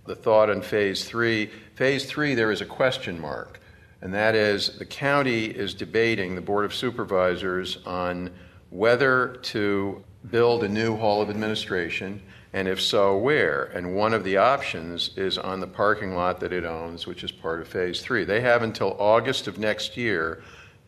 [0.06, 3.60] The thought on phase three phase three, there is a question mark,
[4.02, 8.30] and that is the county is debating, the Board of Supervisors, on
[8.70, 12.20] whether to build a new Hall of Administration,
[12.52, 13.66] and if so, where.
[13.66, 17.30] And one of the options is on the parking lot that it owns, which is
[17.30, 18.24] part of phase three.
[18.24, 20.42] They have until August of next year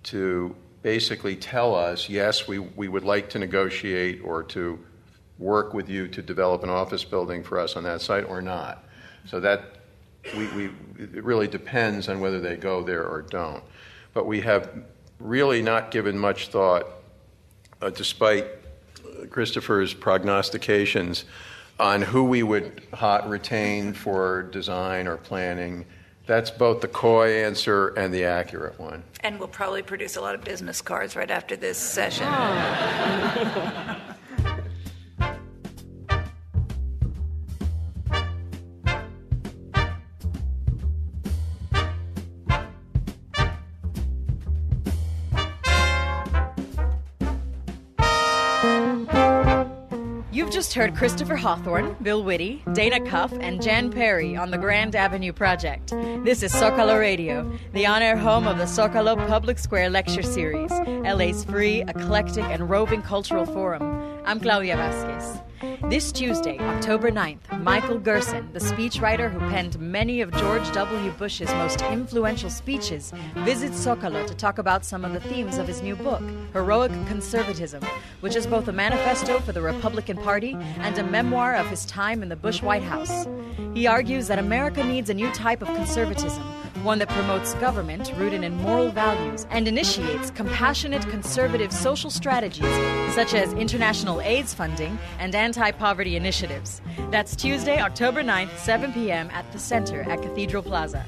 [0.05, 4.79] to basically tell us, yes, we, we would like to negotiate or to
[5.39, 8.85] work with you to develop an office building for us on that site or not.
[9.27, 9.77] So that
[10.37, 10.65] we, we,
[10.99, 13.63] it really depends on whether they go there or don't.
[14.15, 14.71] But we have
[15.19, 16.87] really not given much thought,
[17.81, 18.47] uh, despite
[19.31, 21.25] Christopher's prognostications,
[21.79, 25.85] on who we would hot retain for design or planning.
[26.27, 29.03] That's both the coy answer and the accurate one.
[29.21, 32.27] And we'll probably produce a lot of business cards right after this session.
[32.27, 34.01] You've oh.
[50.73, 55.31] just heard Christopher Hawthorne, Bill Witte, Dana Cuff, and Jan Perry on the Grand Avenue
[55.31, 55.91] Project.
[56.25, 60.71] This is Zocalo Radio, the on air home of the Zocalo Public Square Lecture Series,
[61.05, 63.83] LA's free, eclectic, and roving cultural forum.
[64.25, 65.43] I'm Claudia Vasquez.
[65.89, 71.13] This Tuesday, October 9th, Michael Gerson, the speechwriter who penned many of George W.
[71.13, 75.81] Bush's most influential speeches, visits Zocalo to talk about some of the themes of his
[75.81, 77.85] new book, Heroic Conservatism,
[78.23, 82.25] which is both a manifesto for the Republican Party and a memoir of his time
[82.25, 83.29] in the Bush White House.
[83.73, 86.43] He argues that America needs a new type of conservatism
[86.83, 92.75] one that promotes government rooted in moral values and initiates compassionate conservative social strategies
[93.15, 96.81] such as international AIDS funding and anti poverty initiatives.
[97.11, 99.31] That's Tuesday, October 9th, 7 p.m.
[99.31, 101.05] at the Center at Cathedral Plaza.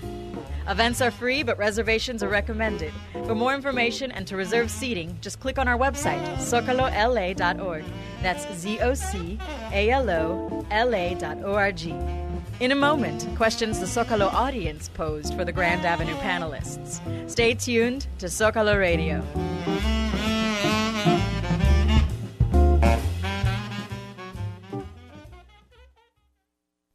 [0.67, 2.93] Events are free, but reservations are recommended.
[3.27, 7.85] For more information and to reserve seating, just click on our website, zocalola.org.
[8.23, 9.39] That's Z O C
[9.73, 12.24] A L O L A.org.
[12.61, 17.01] In a moment, questions the Zocalo audience posed for the Grand Avenue panelists.
[17.29, 19.25] Stay tuned to Zocalo Radio.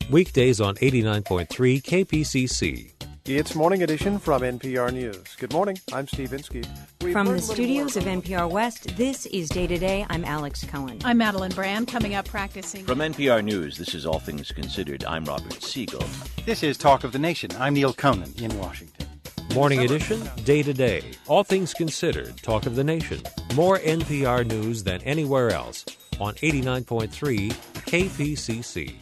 [0.10, 1.47] Weekdays on 89.3
[1.84, 2.99] KPCC.
[3.32, 5.36] It's Morning Edition from NPR News.
[5.38, 5.78] Good morning.
[5.94, 6.66] I'm Steve Inskeep.
[6.66, 10.04] From the learned a little studios of NPR West, this is Day to Day.
[10.10, 10.98] I'm Alex Cohen.
[11.04, 12.84] I'm Madeleine Brand, coming up practicing.
[12.86, 15.06] From NPR News, this is All Things Considered.
[15.06, 16.04] I'm Robert Siegel.
[16.48, 17.52] This is Talk of the Nation.
[17.60, 19.08] I'm Neil Conan in Washington.
[19.54, 21.04] Morning edition, day to day.
[21.28, 23.22] All things considered, talk of the nation.
[23.54, 25.86] More NPR news than anywhere else
[26.20, 27.52] on 89.3
[27.86, 28.96] KPCC.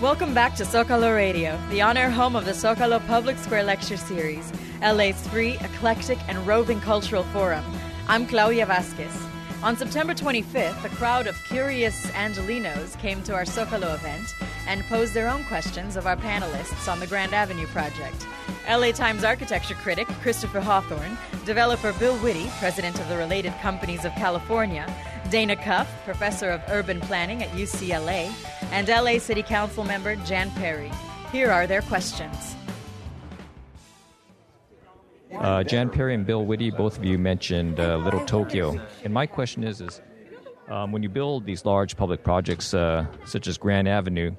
[0.00, 3.96] Welcome back to Zocalo Radio, the on air home of the Zocalo Public Square Lecture
[3.96, 7.64] Series, LA's free, eclectic, and roving cultural forum.
[8.06, 9.27] I'm Claudia Vasquez.
[9.60, 14.32] On September 25th, a crowd of curious Angelenos came to our Zocalo event
[14.68, 18.24] and posed their own questions of our panelists on the Grand Avenue project.
[18.70, 24.12] LA Times architecture critic Christopher Hawthorne, developer Bill Witte, president of the Related Companies of
[24.12, 24.86] California,
[25.28, 28.32] Dana Cuff, professor of urban planning at UCLA,
[28.70, 30.92] and LA City Council member Jan Perry.
[31.32, 32.54] Here are their questions.
[35.34, 39.26] Uh, Jan Perry and Bill Witte, both of you mentioned uh, Little Tokyo, and my
[39.26, 40.00] question is: is
[40.68, 44.34] um, when you build these large public projects uh, such as Grand Avenue,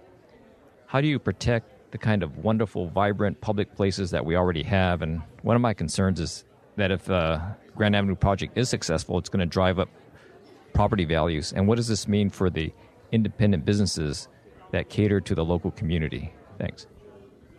[0.87, 5.01] how do you protect the kind of wonderful, vibrant public places that we already have?
[5.01, 6.43] And one of my concerns is
[6.75, 7.39] that if uh,
[7.75, 9.89] Grand Avenue project is successful, it's going to drive up
[10.73, 11.53] property values.
[11.53, 12.71] And what does this mean for the
[13.11, 14.27] independent businesses
[14.71, 16.33] that cater to the local community?
[16.57, 16.87] Thanks.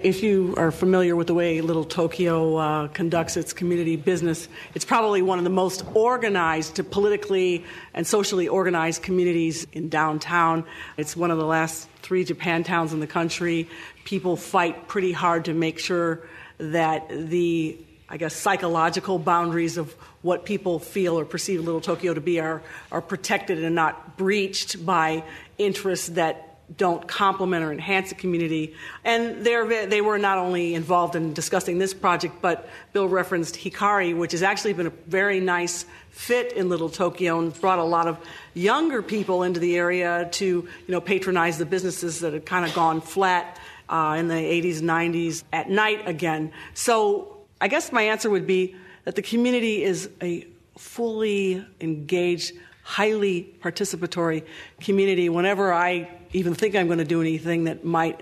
[0.03, 4.87] If you are familiar with the way Little Tokyo uh, conducts its community business, it's
[4.87, 10.65] probably one of the most organized, politically and socially organized communities in downtown.
[10.97, 13.69] It's one of the last three Japan towns in the country.
[14.05, 16.23] People fight pretty hard to make sure
[16.57, 17.79] that the,
[18.09, 19.93] I guess, psychological boundaries of
[20.23, 24.87] what people feel or perceive Little Tokyo to be are, are protected and not breached
[24.87, 25.25] by
[25.59, 28.75] interests that don't complement or enhance the community.
[29.05, 34.33] And they were not only involved in discussing this project, but Bill referenced Hikari, which
[34.33, 38.19] has actually been a very nice fit in Little Tokyo and brought a lot of
[38.55, 42.75] younger people into the area to you know patronize the businesses that had kind of
[42.75, 43.59] gone flat
[43.89, 46.53] uh, in the 80s, 90s at night again.
[46.75, 50.47] So I guess my answer would be that the community is a
[50.79, 52.53] fully engaged,
[52.83, 54.45] highly participatory
[54.81, 55.29] community.
[55.29, 58.21] Whenever I even think I'm going to do anything that might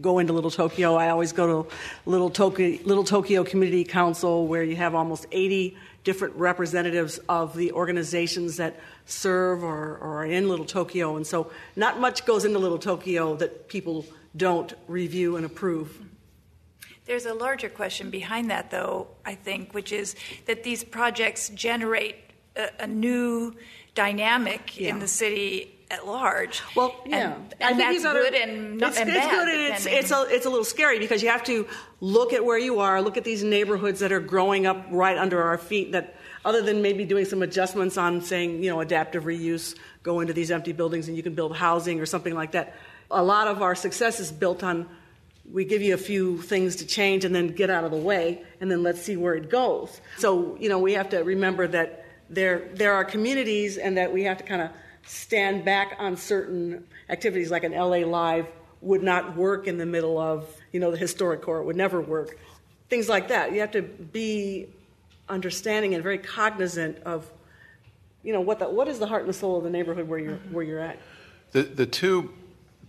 [0.00, 1.70] go into Little Tokyo, I always go to
[2.06, 7.72] Little Tokyo, Little Tokyo Community Council, where you have almost 80 different representatives of the
[7.72, 8.76] organizations that
[9.06, 11.16] serve or, or are in Little Tokyo.
[11.16, 16.00] And so, not much goes into Little Tokyo that people don't review and approve.
[17.06, 20.14] There's a larger question behind that, though, I think, which is
[20.46, 22.16] that these projects generate
[22.54, 23.54] a, a new
[23.94, 24.90] dynamic Yeah.
[24.90, 26.62] in the city at large.
[26.76, 29.30] Well, yeah, and, and that's good and, not, it's, and it's bad.
[29.30, 31.66] good and it's it's a, it's a little scary because you have to
[32.00, 35.42] look at where you are, look at these neighborhoods that are growing up right under
[35.42, 35.92] our feet.
[35.92, 36.14] That
[36.44, 40.50] other than maybe doing some adjustments on saying you know adaptive reuse, go into these
[40.50, 42.74] empty buildings and you can build housing or something like that.
[43.10, 44.88] A lot of our success is built on
[45.50, 48.42] we give you a few things to change and then get out of the way
[48.60, 50.02] and then let's see where it goes.
[50.18, 54.24] So you know we have to remember that there there are communities and that we
[54.24, 54.70] have to kind of
[55.08, 58.46] stand back on certain activities like an LA Live
[58.80, 61.60] would not work in the middle of, you know, the historic core.
[61.60, 62.38] It would never work.
[62.88, 63.52] Things like that.
[63.52, 64.68] You have to be
[65.28, 67.30] understanding and very cognizant of,
[68.22, 70.18] you know, what the, what is the heart and the soul of the neighborhood where
[70.18, 70.98] you're where you're at.
[71.52, 72.32] The the two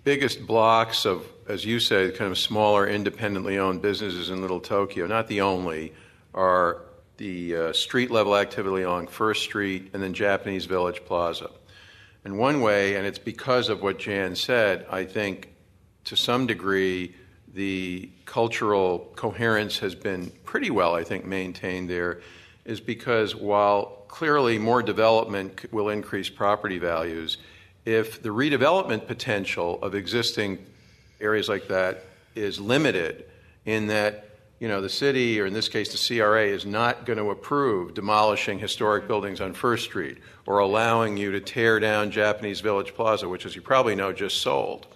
[0.03, 5.07] biggest blocks of, as you say, kind of smaller independently owned businesses in Little Tokyo,
[5.07, 5.93] not the only,
[6.33, 6.81] are
[7.17, 11.49] the uh, street level activity along First Street and then Japanese Village Plaza.
[12.25, 15.49] In one way, and it's because of what Jan said, I think
[16.05, 17.15] to some degree
[17.53, 22.21] the cultural coherence has been pretty well, I think, maintained there,
[22.65, 27.37] is because while clearly more development will increase property values,
[27.85, 30.65] if the redevelopment potential of existing
[31.21, 32.05] areas like that
[32.35, 33.25] is limited
[33.65, 34.28] in that
[34.59, 37.93] you know, the city, or in this case the CRA, is not going to approve
[37.93, 43.29] demolishing historic buildings on First Street or allowing you to tear down Japanese Village Plaza,
[43.29, 44.87] which, as you probably know, just sold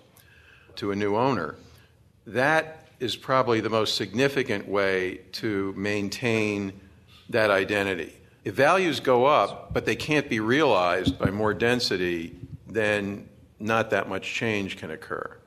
[0.76, 1.55] to a new owner.
[2.28, 6.80] That is probably the most significant way to maintain
[7.30, 8.14] that identity.
[8.43, 12.36] If values go up, but they can't be realized by more density,
[12.68, 15.38] then not that much change can occur.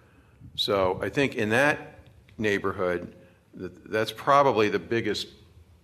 [0.54, 1.98] So I think in that
[2.38, 3.14] neighborhood,
[3.56, 5.28] that's probably the biggest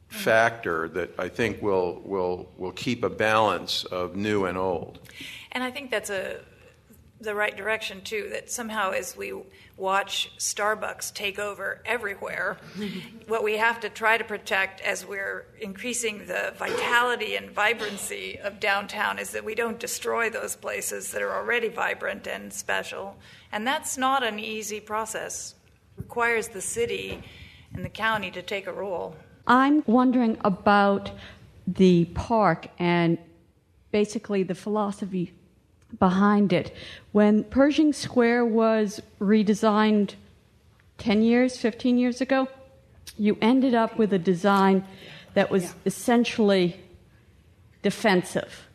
[0.08, 4.98] factor that I think will will will keep a balance of new and old.
[5.52, 6.40] And I think that's a
[7.20, 8.28] the right direction too.
[8.30, 9.32] That somehow, as we
[9.76, 12.58] watch Starbucks take over everywhere,
[13.26, 18.60] what we have to try to protect as we're increasing the vitality and vibrancy of
[18.60, 23.16] downtown is that we don't destroy those places that are already vibrant and special.
[23.50, 25.54] And that's not an easy process.
[25.96, 27.22] It requires the city
[27.74, 29.16] and the county to take a role.
[29.46, 31.10] I'm wondering about
[31.66, 33.18] the park and
[33.90, 35.32] basically the philosophy
[35.98, 36.74] behind it.
[37.12, 40.14] When Pershing Square was redesigned
[40.98, 42.48] 10 years, 15 years ago,
[43.18, 44.84] you ended up with a design
[45.34, 45.70] that was yeah.
[45.86, 46.80] essentially
[47.82, 48.68] defensive.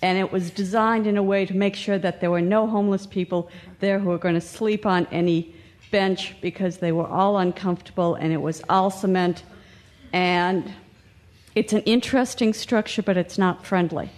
[0.00, 3.06] And it was designed in a way to make sure that there were no homeless
[3.06, 5.54] people there who were going to sleep on any
[5.94, 9.44] bench because they were all uncomfortable and it was all cement.
[10.12, 10.74] And
[11.54, 14.10] it's an interesting structure, but it's not friendly.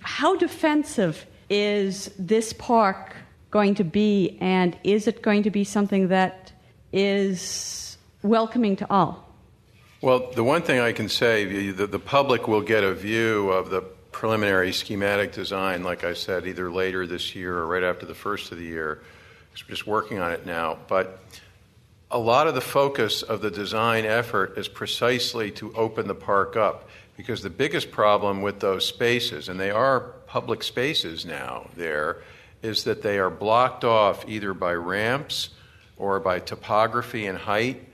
[0.00, 3.16] How defensive is this park
[3.50, 6.52] going to be, and is it going to be something that
[6.92, 9.26] is welcoming to all?
[10.00, 13.70] Well, the one thing I can say, the, the public will get a view of
[13.70, 13.80] the
[14.12, 18.52] preliminary schematic design, like I said, either later this year or right after the first
[18.52, 19.00] of the year.
[19.66, 20.78] Just working on it now.
[20.88, 21.20] But
[22.10, 26.56] a lot of the focus of the design effort is precisely to open the park
[26.56, 26.88] up.
[27.16, 32.18] Because the biggest problem with those spaces, and they are public spaces now there,
[32.62, 35.50] is that they are blocked off either by ramps
[35.96, 37.84] or by topography and height.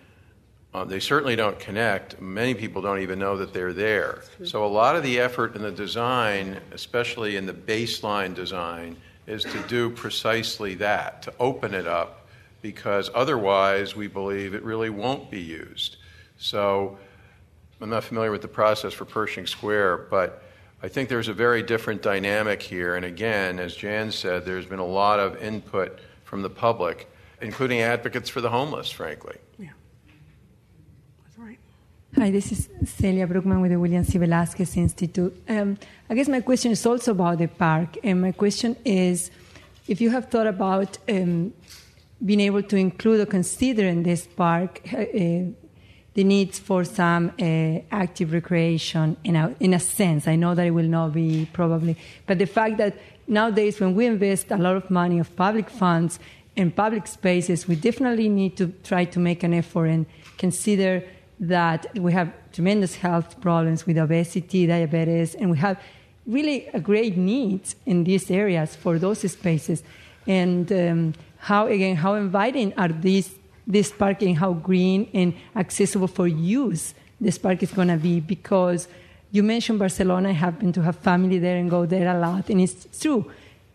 [0.74, 2.20] Uh, they certainly don't connect.
[2.20, 4.24] Many people don't even know that they're there.
[4.44, 8.96] So, a lot of the effort in the design, especially in the baseline design,
[9.26, 12.28] is to do precisely that, to open it up,
[12.62, 15.96] because otherwise we believe it really won't be used.
[16.36, 16.98] So,
[17.80, 20.42] I'm not familiar with the process for Pershing Square, but
[20.82, 22.94] I think there's a very different dynamic here.
[22.94, 27.10] And again, as Jan said, there's been a lot of input from the public,
[27.40, 29.36] including advocates for the homeless, frankly.
[32.16, 34.18] Hi, this is Celia Brookman with the William C.
[34.18, 35.36] Velasquez Institute.
[35.48, 35.76] Um,
[36.08, 37.98] I guess my question is also about the park.
[38.04, 39.32] And my question is
[39.88, 41.52] if you have thought about um,
[42.24, 45.06] being able to include or consider in this park uh,
[46.14, 50.28] the needs for some uh, active recreation in a, in a sense.
[50.28, 51.96] I know that it will not be probably,
[52.28, 52.96] but the fact that
[53.26, 56.20] nowadays when we invest a lot of money of public funds
[56.54, 60.06] in public spaces, we definitely need to try to make an effort and
[60.38, 61.02] consider
[61.40, 65.80] that we have tremendous health problems with obesity, diabetes, and we have
[66.26, 69.82] really a great needs in these areas for those spaces.
[70.26, 73.30] And um, how again, how inviting are these
[73.66, 78.20] this park and how green and accessible for use this park is going to be
[78.20, 78.88] because
[79.30, 80.28] you mentioned Barcelona.
[80.28, 83.30] I happen to have family there and go there a lot, and it's true.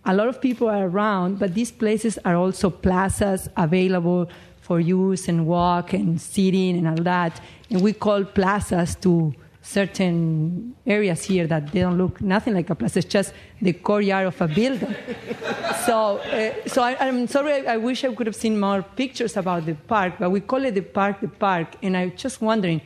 [0.05, 4.29] a lot of people are around, but these places are also plazas available
[4.69, 7.41] for use and walk and sitting and all that.
[7.71, 12.75] And we call plazas to certain areas here that they don't look nothing like a
[12.75, 12.99] plaza.
[12.99, 14.95] It's just the courtyard of a building.
[15.87, 17.67] so, uh, so I, am sorry.
[17.67, 20.63] I, I, wish I could have seen more pictures about the park, but we call
[20.63, 21.67] it the park, the park.
[21.81, 22.79] And I'm just wondering,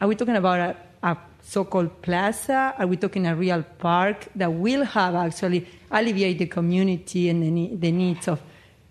[0.00, 2.74] are we talking about a, a so-called plaza?
[2.78, 7.76] Are we talking a real park that will have actually alleviate the community and the,
[7.76, 8.40] the needs of,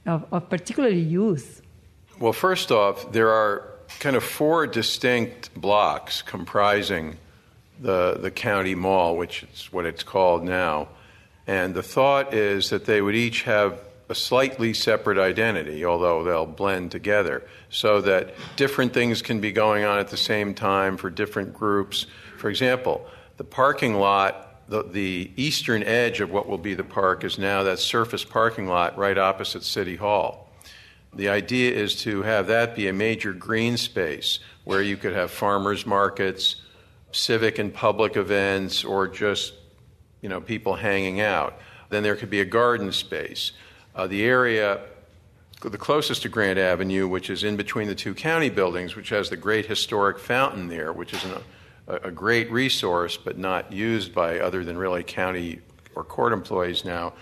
[0.06, 1.64] of, of particularly youth?
[2.18, 3.68] Well, first off, there are
[4.00, 7.18] kind of four distinct blocks comprising
[7.80, 10.88] the, the county mall, which is what it's called now.
[11.46, 16.46] And the thought is that they would each have a slightly separate identity, although they'll
[16.46, 21.10] blend together, so that different things can be going on at the same time for
[21.10, 22.06] different groups.
[22.38, 23.06] For example,
[23.36, 27.64] the parking lot, the, the eastern edge of what will be the park is now
[27.64, 30.45] that surface parking lot right opposite City Hall.
[31.16, 35.32] The idea is to have that be a major green space where you could have
[35.32, 36.58] farmers markets,
[37.12, 39.54] civic and public events or just
[40.22, 41.58] you know people hanging out.
[41.90, 43.54] Then there could be a garden space.
[43.96, 44.82] Uh, the area
[45.62, 49.30] the closest to Grand Avenue, which is in between the two county buildings, which has
[49.30, 51.32] the great historic fountain there, which is an,
[51.88, 55.60] a, a great resource but not used by other than really county
[55.96, 57.14] or court employees now.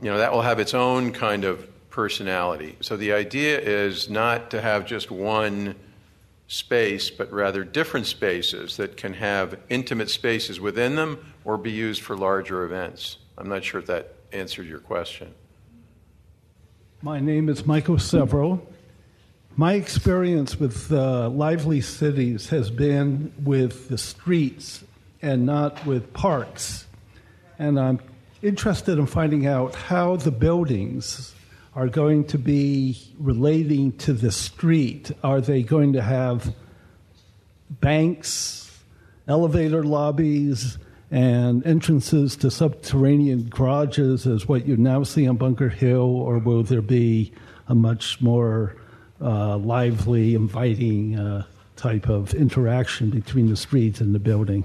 [0.00, 1.66] You know that will have its own kind of
[2.00, 2.76] personality.
[2.80, 5.74] So the idea is not to have just one
[6.48, 12.00] space, but rather different spaces that can have intimate spaces within them or be used
[12.00, 13.18] for larger events.
[13.36, 15.34] I'm not sure if that answered your question.
[17.02, 18.62] My name is Michael Severo.
[19.56, 24.82] My experience with uh, lively cities has been with the streets
[25.20, 26.86] and not with parks.
[27.58, 28.00] And I'm
[28.40, 31.34] interested in finding out how the buildings
[31.74, 35.12] are going to be relating to the street?
[35.22, 36.52] Are they going to have
[37.70, 38.78] banks,
[39.28, 40.78] elevator lobbies,
[41.10, 46.62] and entrances to subterranean garages as what you now see on Bunker Hill, or will
[46.62, 47.32] there be
[47.68, 48.76] a much more
[49.20, 51.44] uh, lively, inviting uh,
[51.76, 54.64] type of interaction between the streets and the building?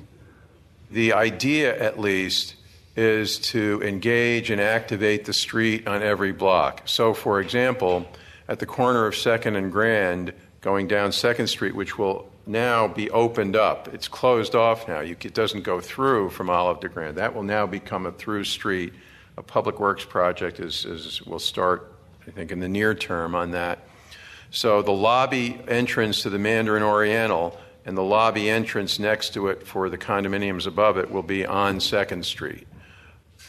[0.92, 2.56] The idea, at least,
[2.96, 6.82] is to engage and activate the street on every block.
[6.86, 8.06] So, for example,
[8.48, 13.10] at the corner of 2nd and Grand, going down 2nd Street, which will now be
[13.10, 15.02] opened up, it's closed off now.
[15.02, 17.18] You, it doesn't go through from Olive to Grand.
[17.18, 18.94] That will now become a through street.
[19.38, 21.92] A public works project is, is, will start,
[22.26, 23.80] I think, in the near term on that.
[24.52, 29.68] So, the lobby entrance to the Mandarin Oriental and the lobby entrance next to it
[29.68, 32.66] for the condominiums above it will be on 2nd Street.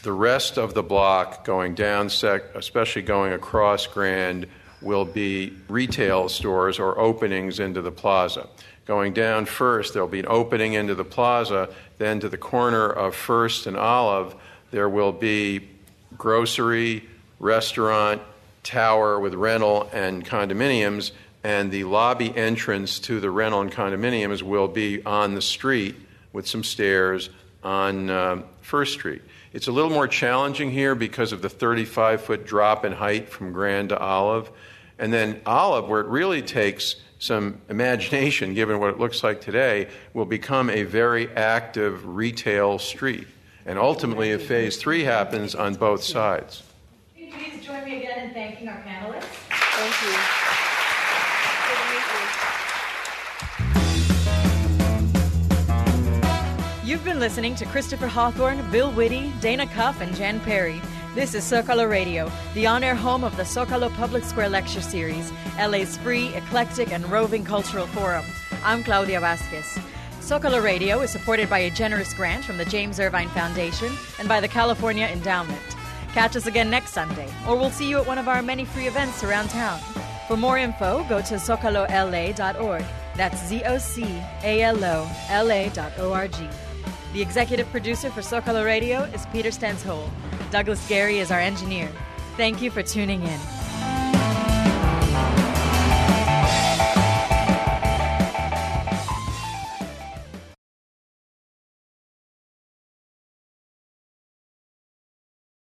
[0.07, 4.47] The rest of the block going down, sec- especially going across Grand,
[4.81, 8.47] will be retail stores or openings into the plaza.
[8.85, 11.67] Going down first, there'll be an opening into the plaza.
[11.97, 14.33] Then to the corner of First and Olive,
[14.71, 15.67] there will be
[16.17, 17.03] grocery,
[17.41, 18.21] restaurant,
[18.63, 21.11] tower with rental and condominiums.
[21.43, 25.97] And the lobby entrance to the rental and condominiums will be on the street
[26.31, 27.29] with some stairs
[27.61, 29.21] on uh, First Street.
[29.57, 33.51] It's a little more challenging here because of the 35 foot drop in height from
[33.51, 34.51] Grand to Olive.
[34.99, 39.87] And then Olive, where it really takes some imagination, given what it looks like today,
[40.13, 43.27] will become a very active retail street.
[43.65, 46.61] And ultimately, if phase three happens on both sides.
[47.15, 49.23] Please join me again in thanking our panelists.
[49.49, 50.46] Thank you.
[56.97, 60.81] You've been listening to Christopher Hawthorne, Bill Witte, Dana Cuff, and Jan Perry.
[61.13, 65.31] This is Zocalo Radio, the on air home of the Zocalo Public Square Lecture Series,
[65.59, 68.25] LA's free, eclectic, and roving cultural forum.
[68.63, 69.77] I'm Claudia Vasquez.
[70.21, 74.39] Zocalo Radio is supported by a generous grant from the James Irvine Foundation and by
[74.39, 75.61] the California Endowment.
[76.13, 78.87] Catch us again next Sunday, or we'll see you at one of our many free
[78.87, 79.79] events around town.
[80.27, 82.85] For more info, go to zocalola.org.
[83.15, 84.03] That's Z O C
[84.43, 86.49] A L O L A dot O R G.
[87.17, 90.07] The executive producer for Zocalo Radio is Peter Stansholm.
[90.51, 91.91] Douglas Gary is our engineer.
[92.35, 93.39] Thank you for tuning in.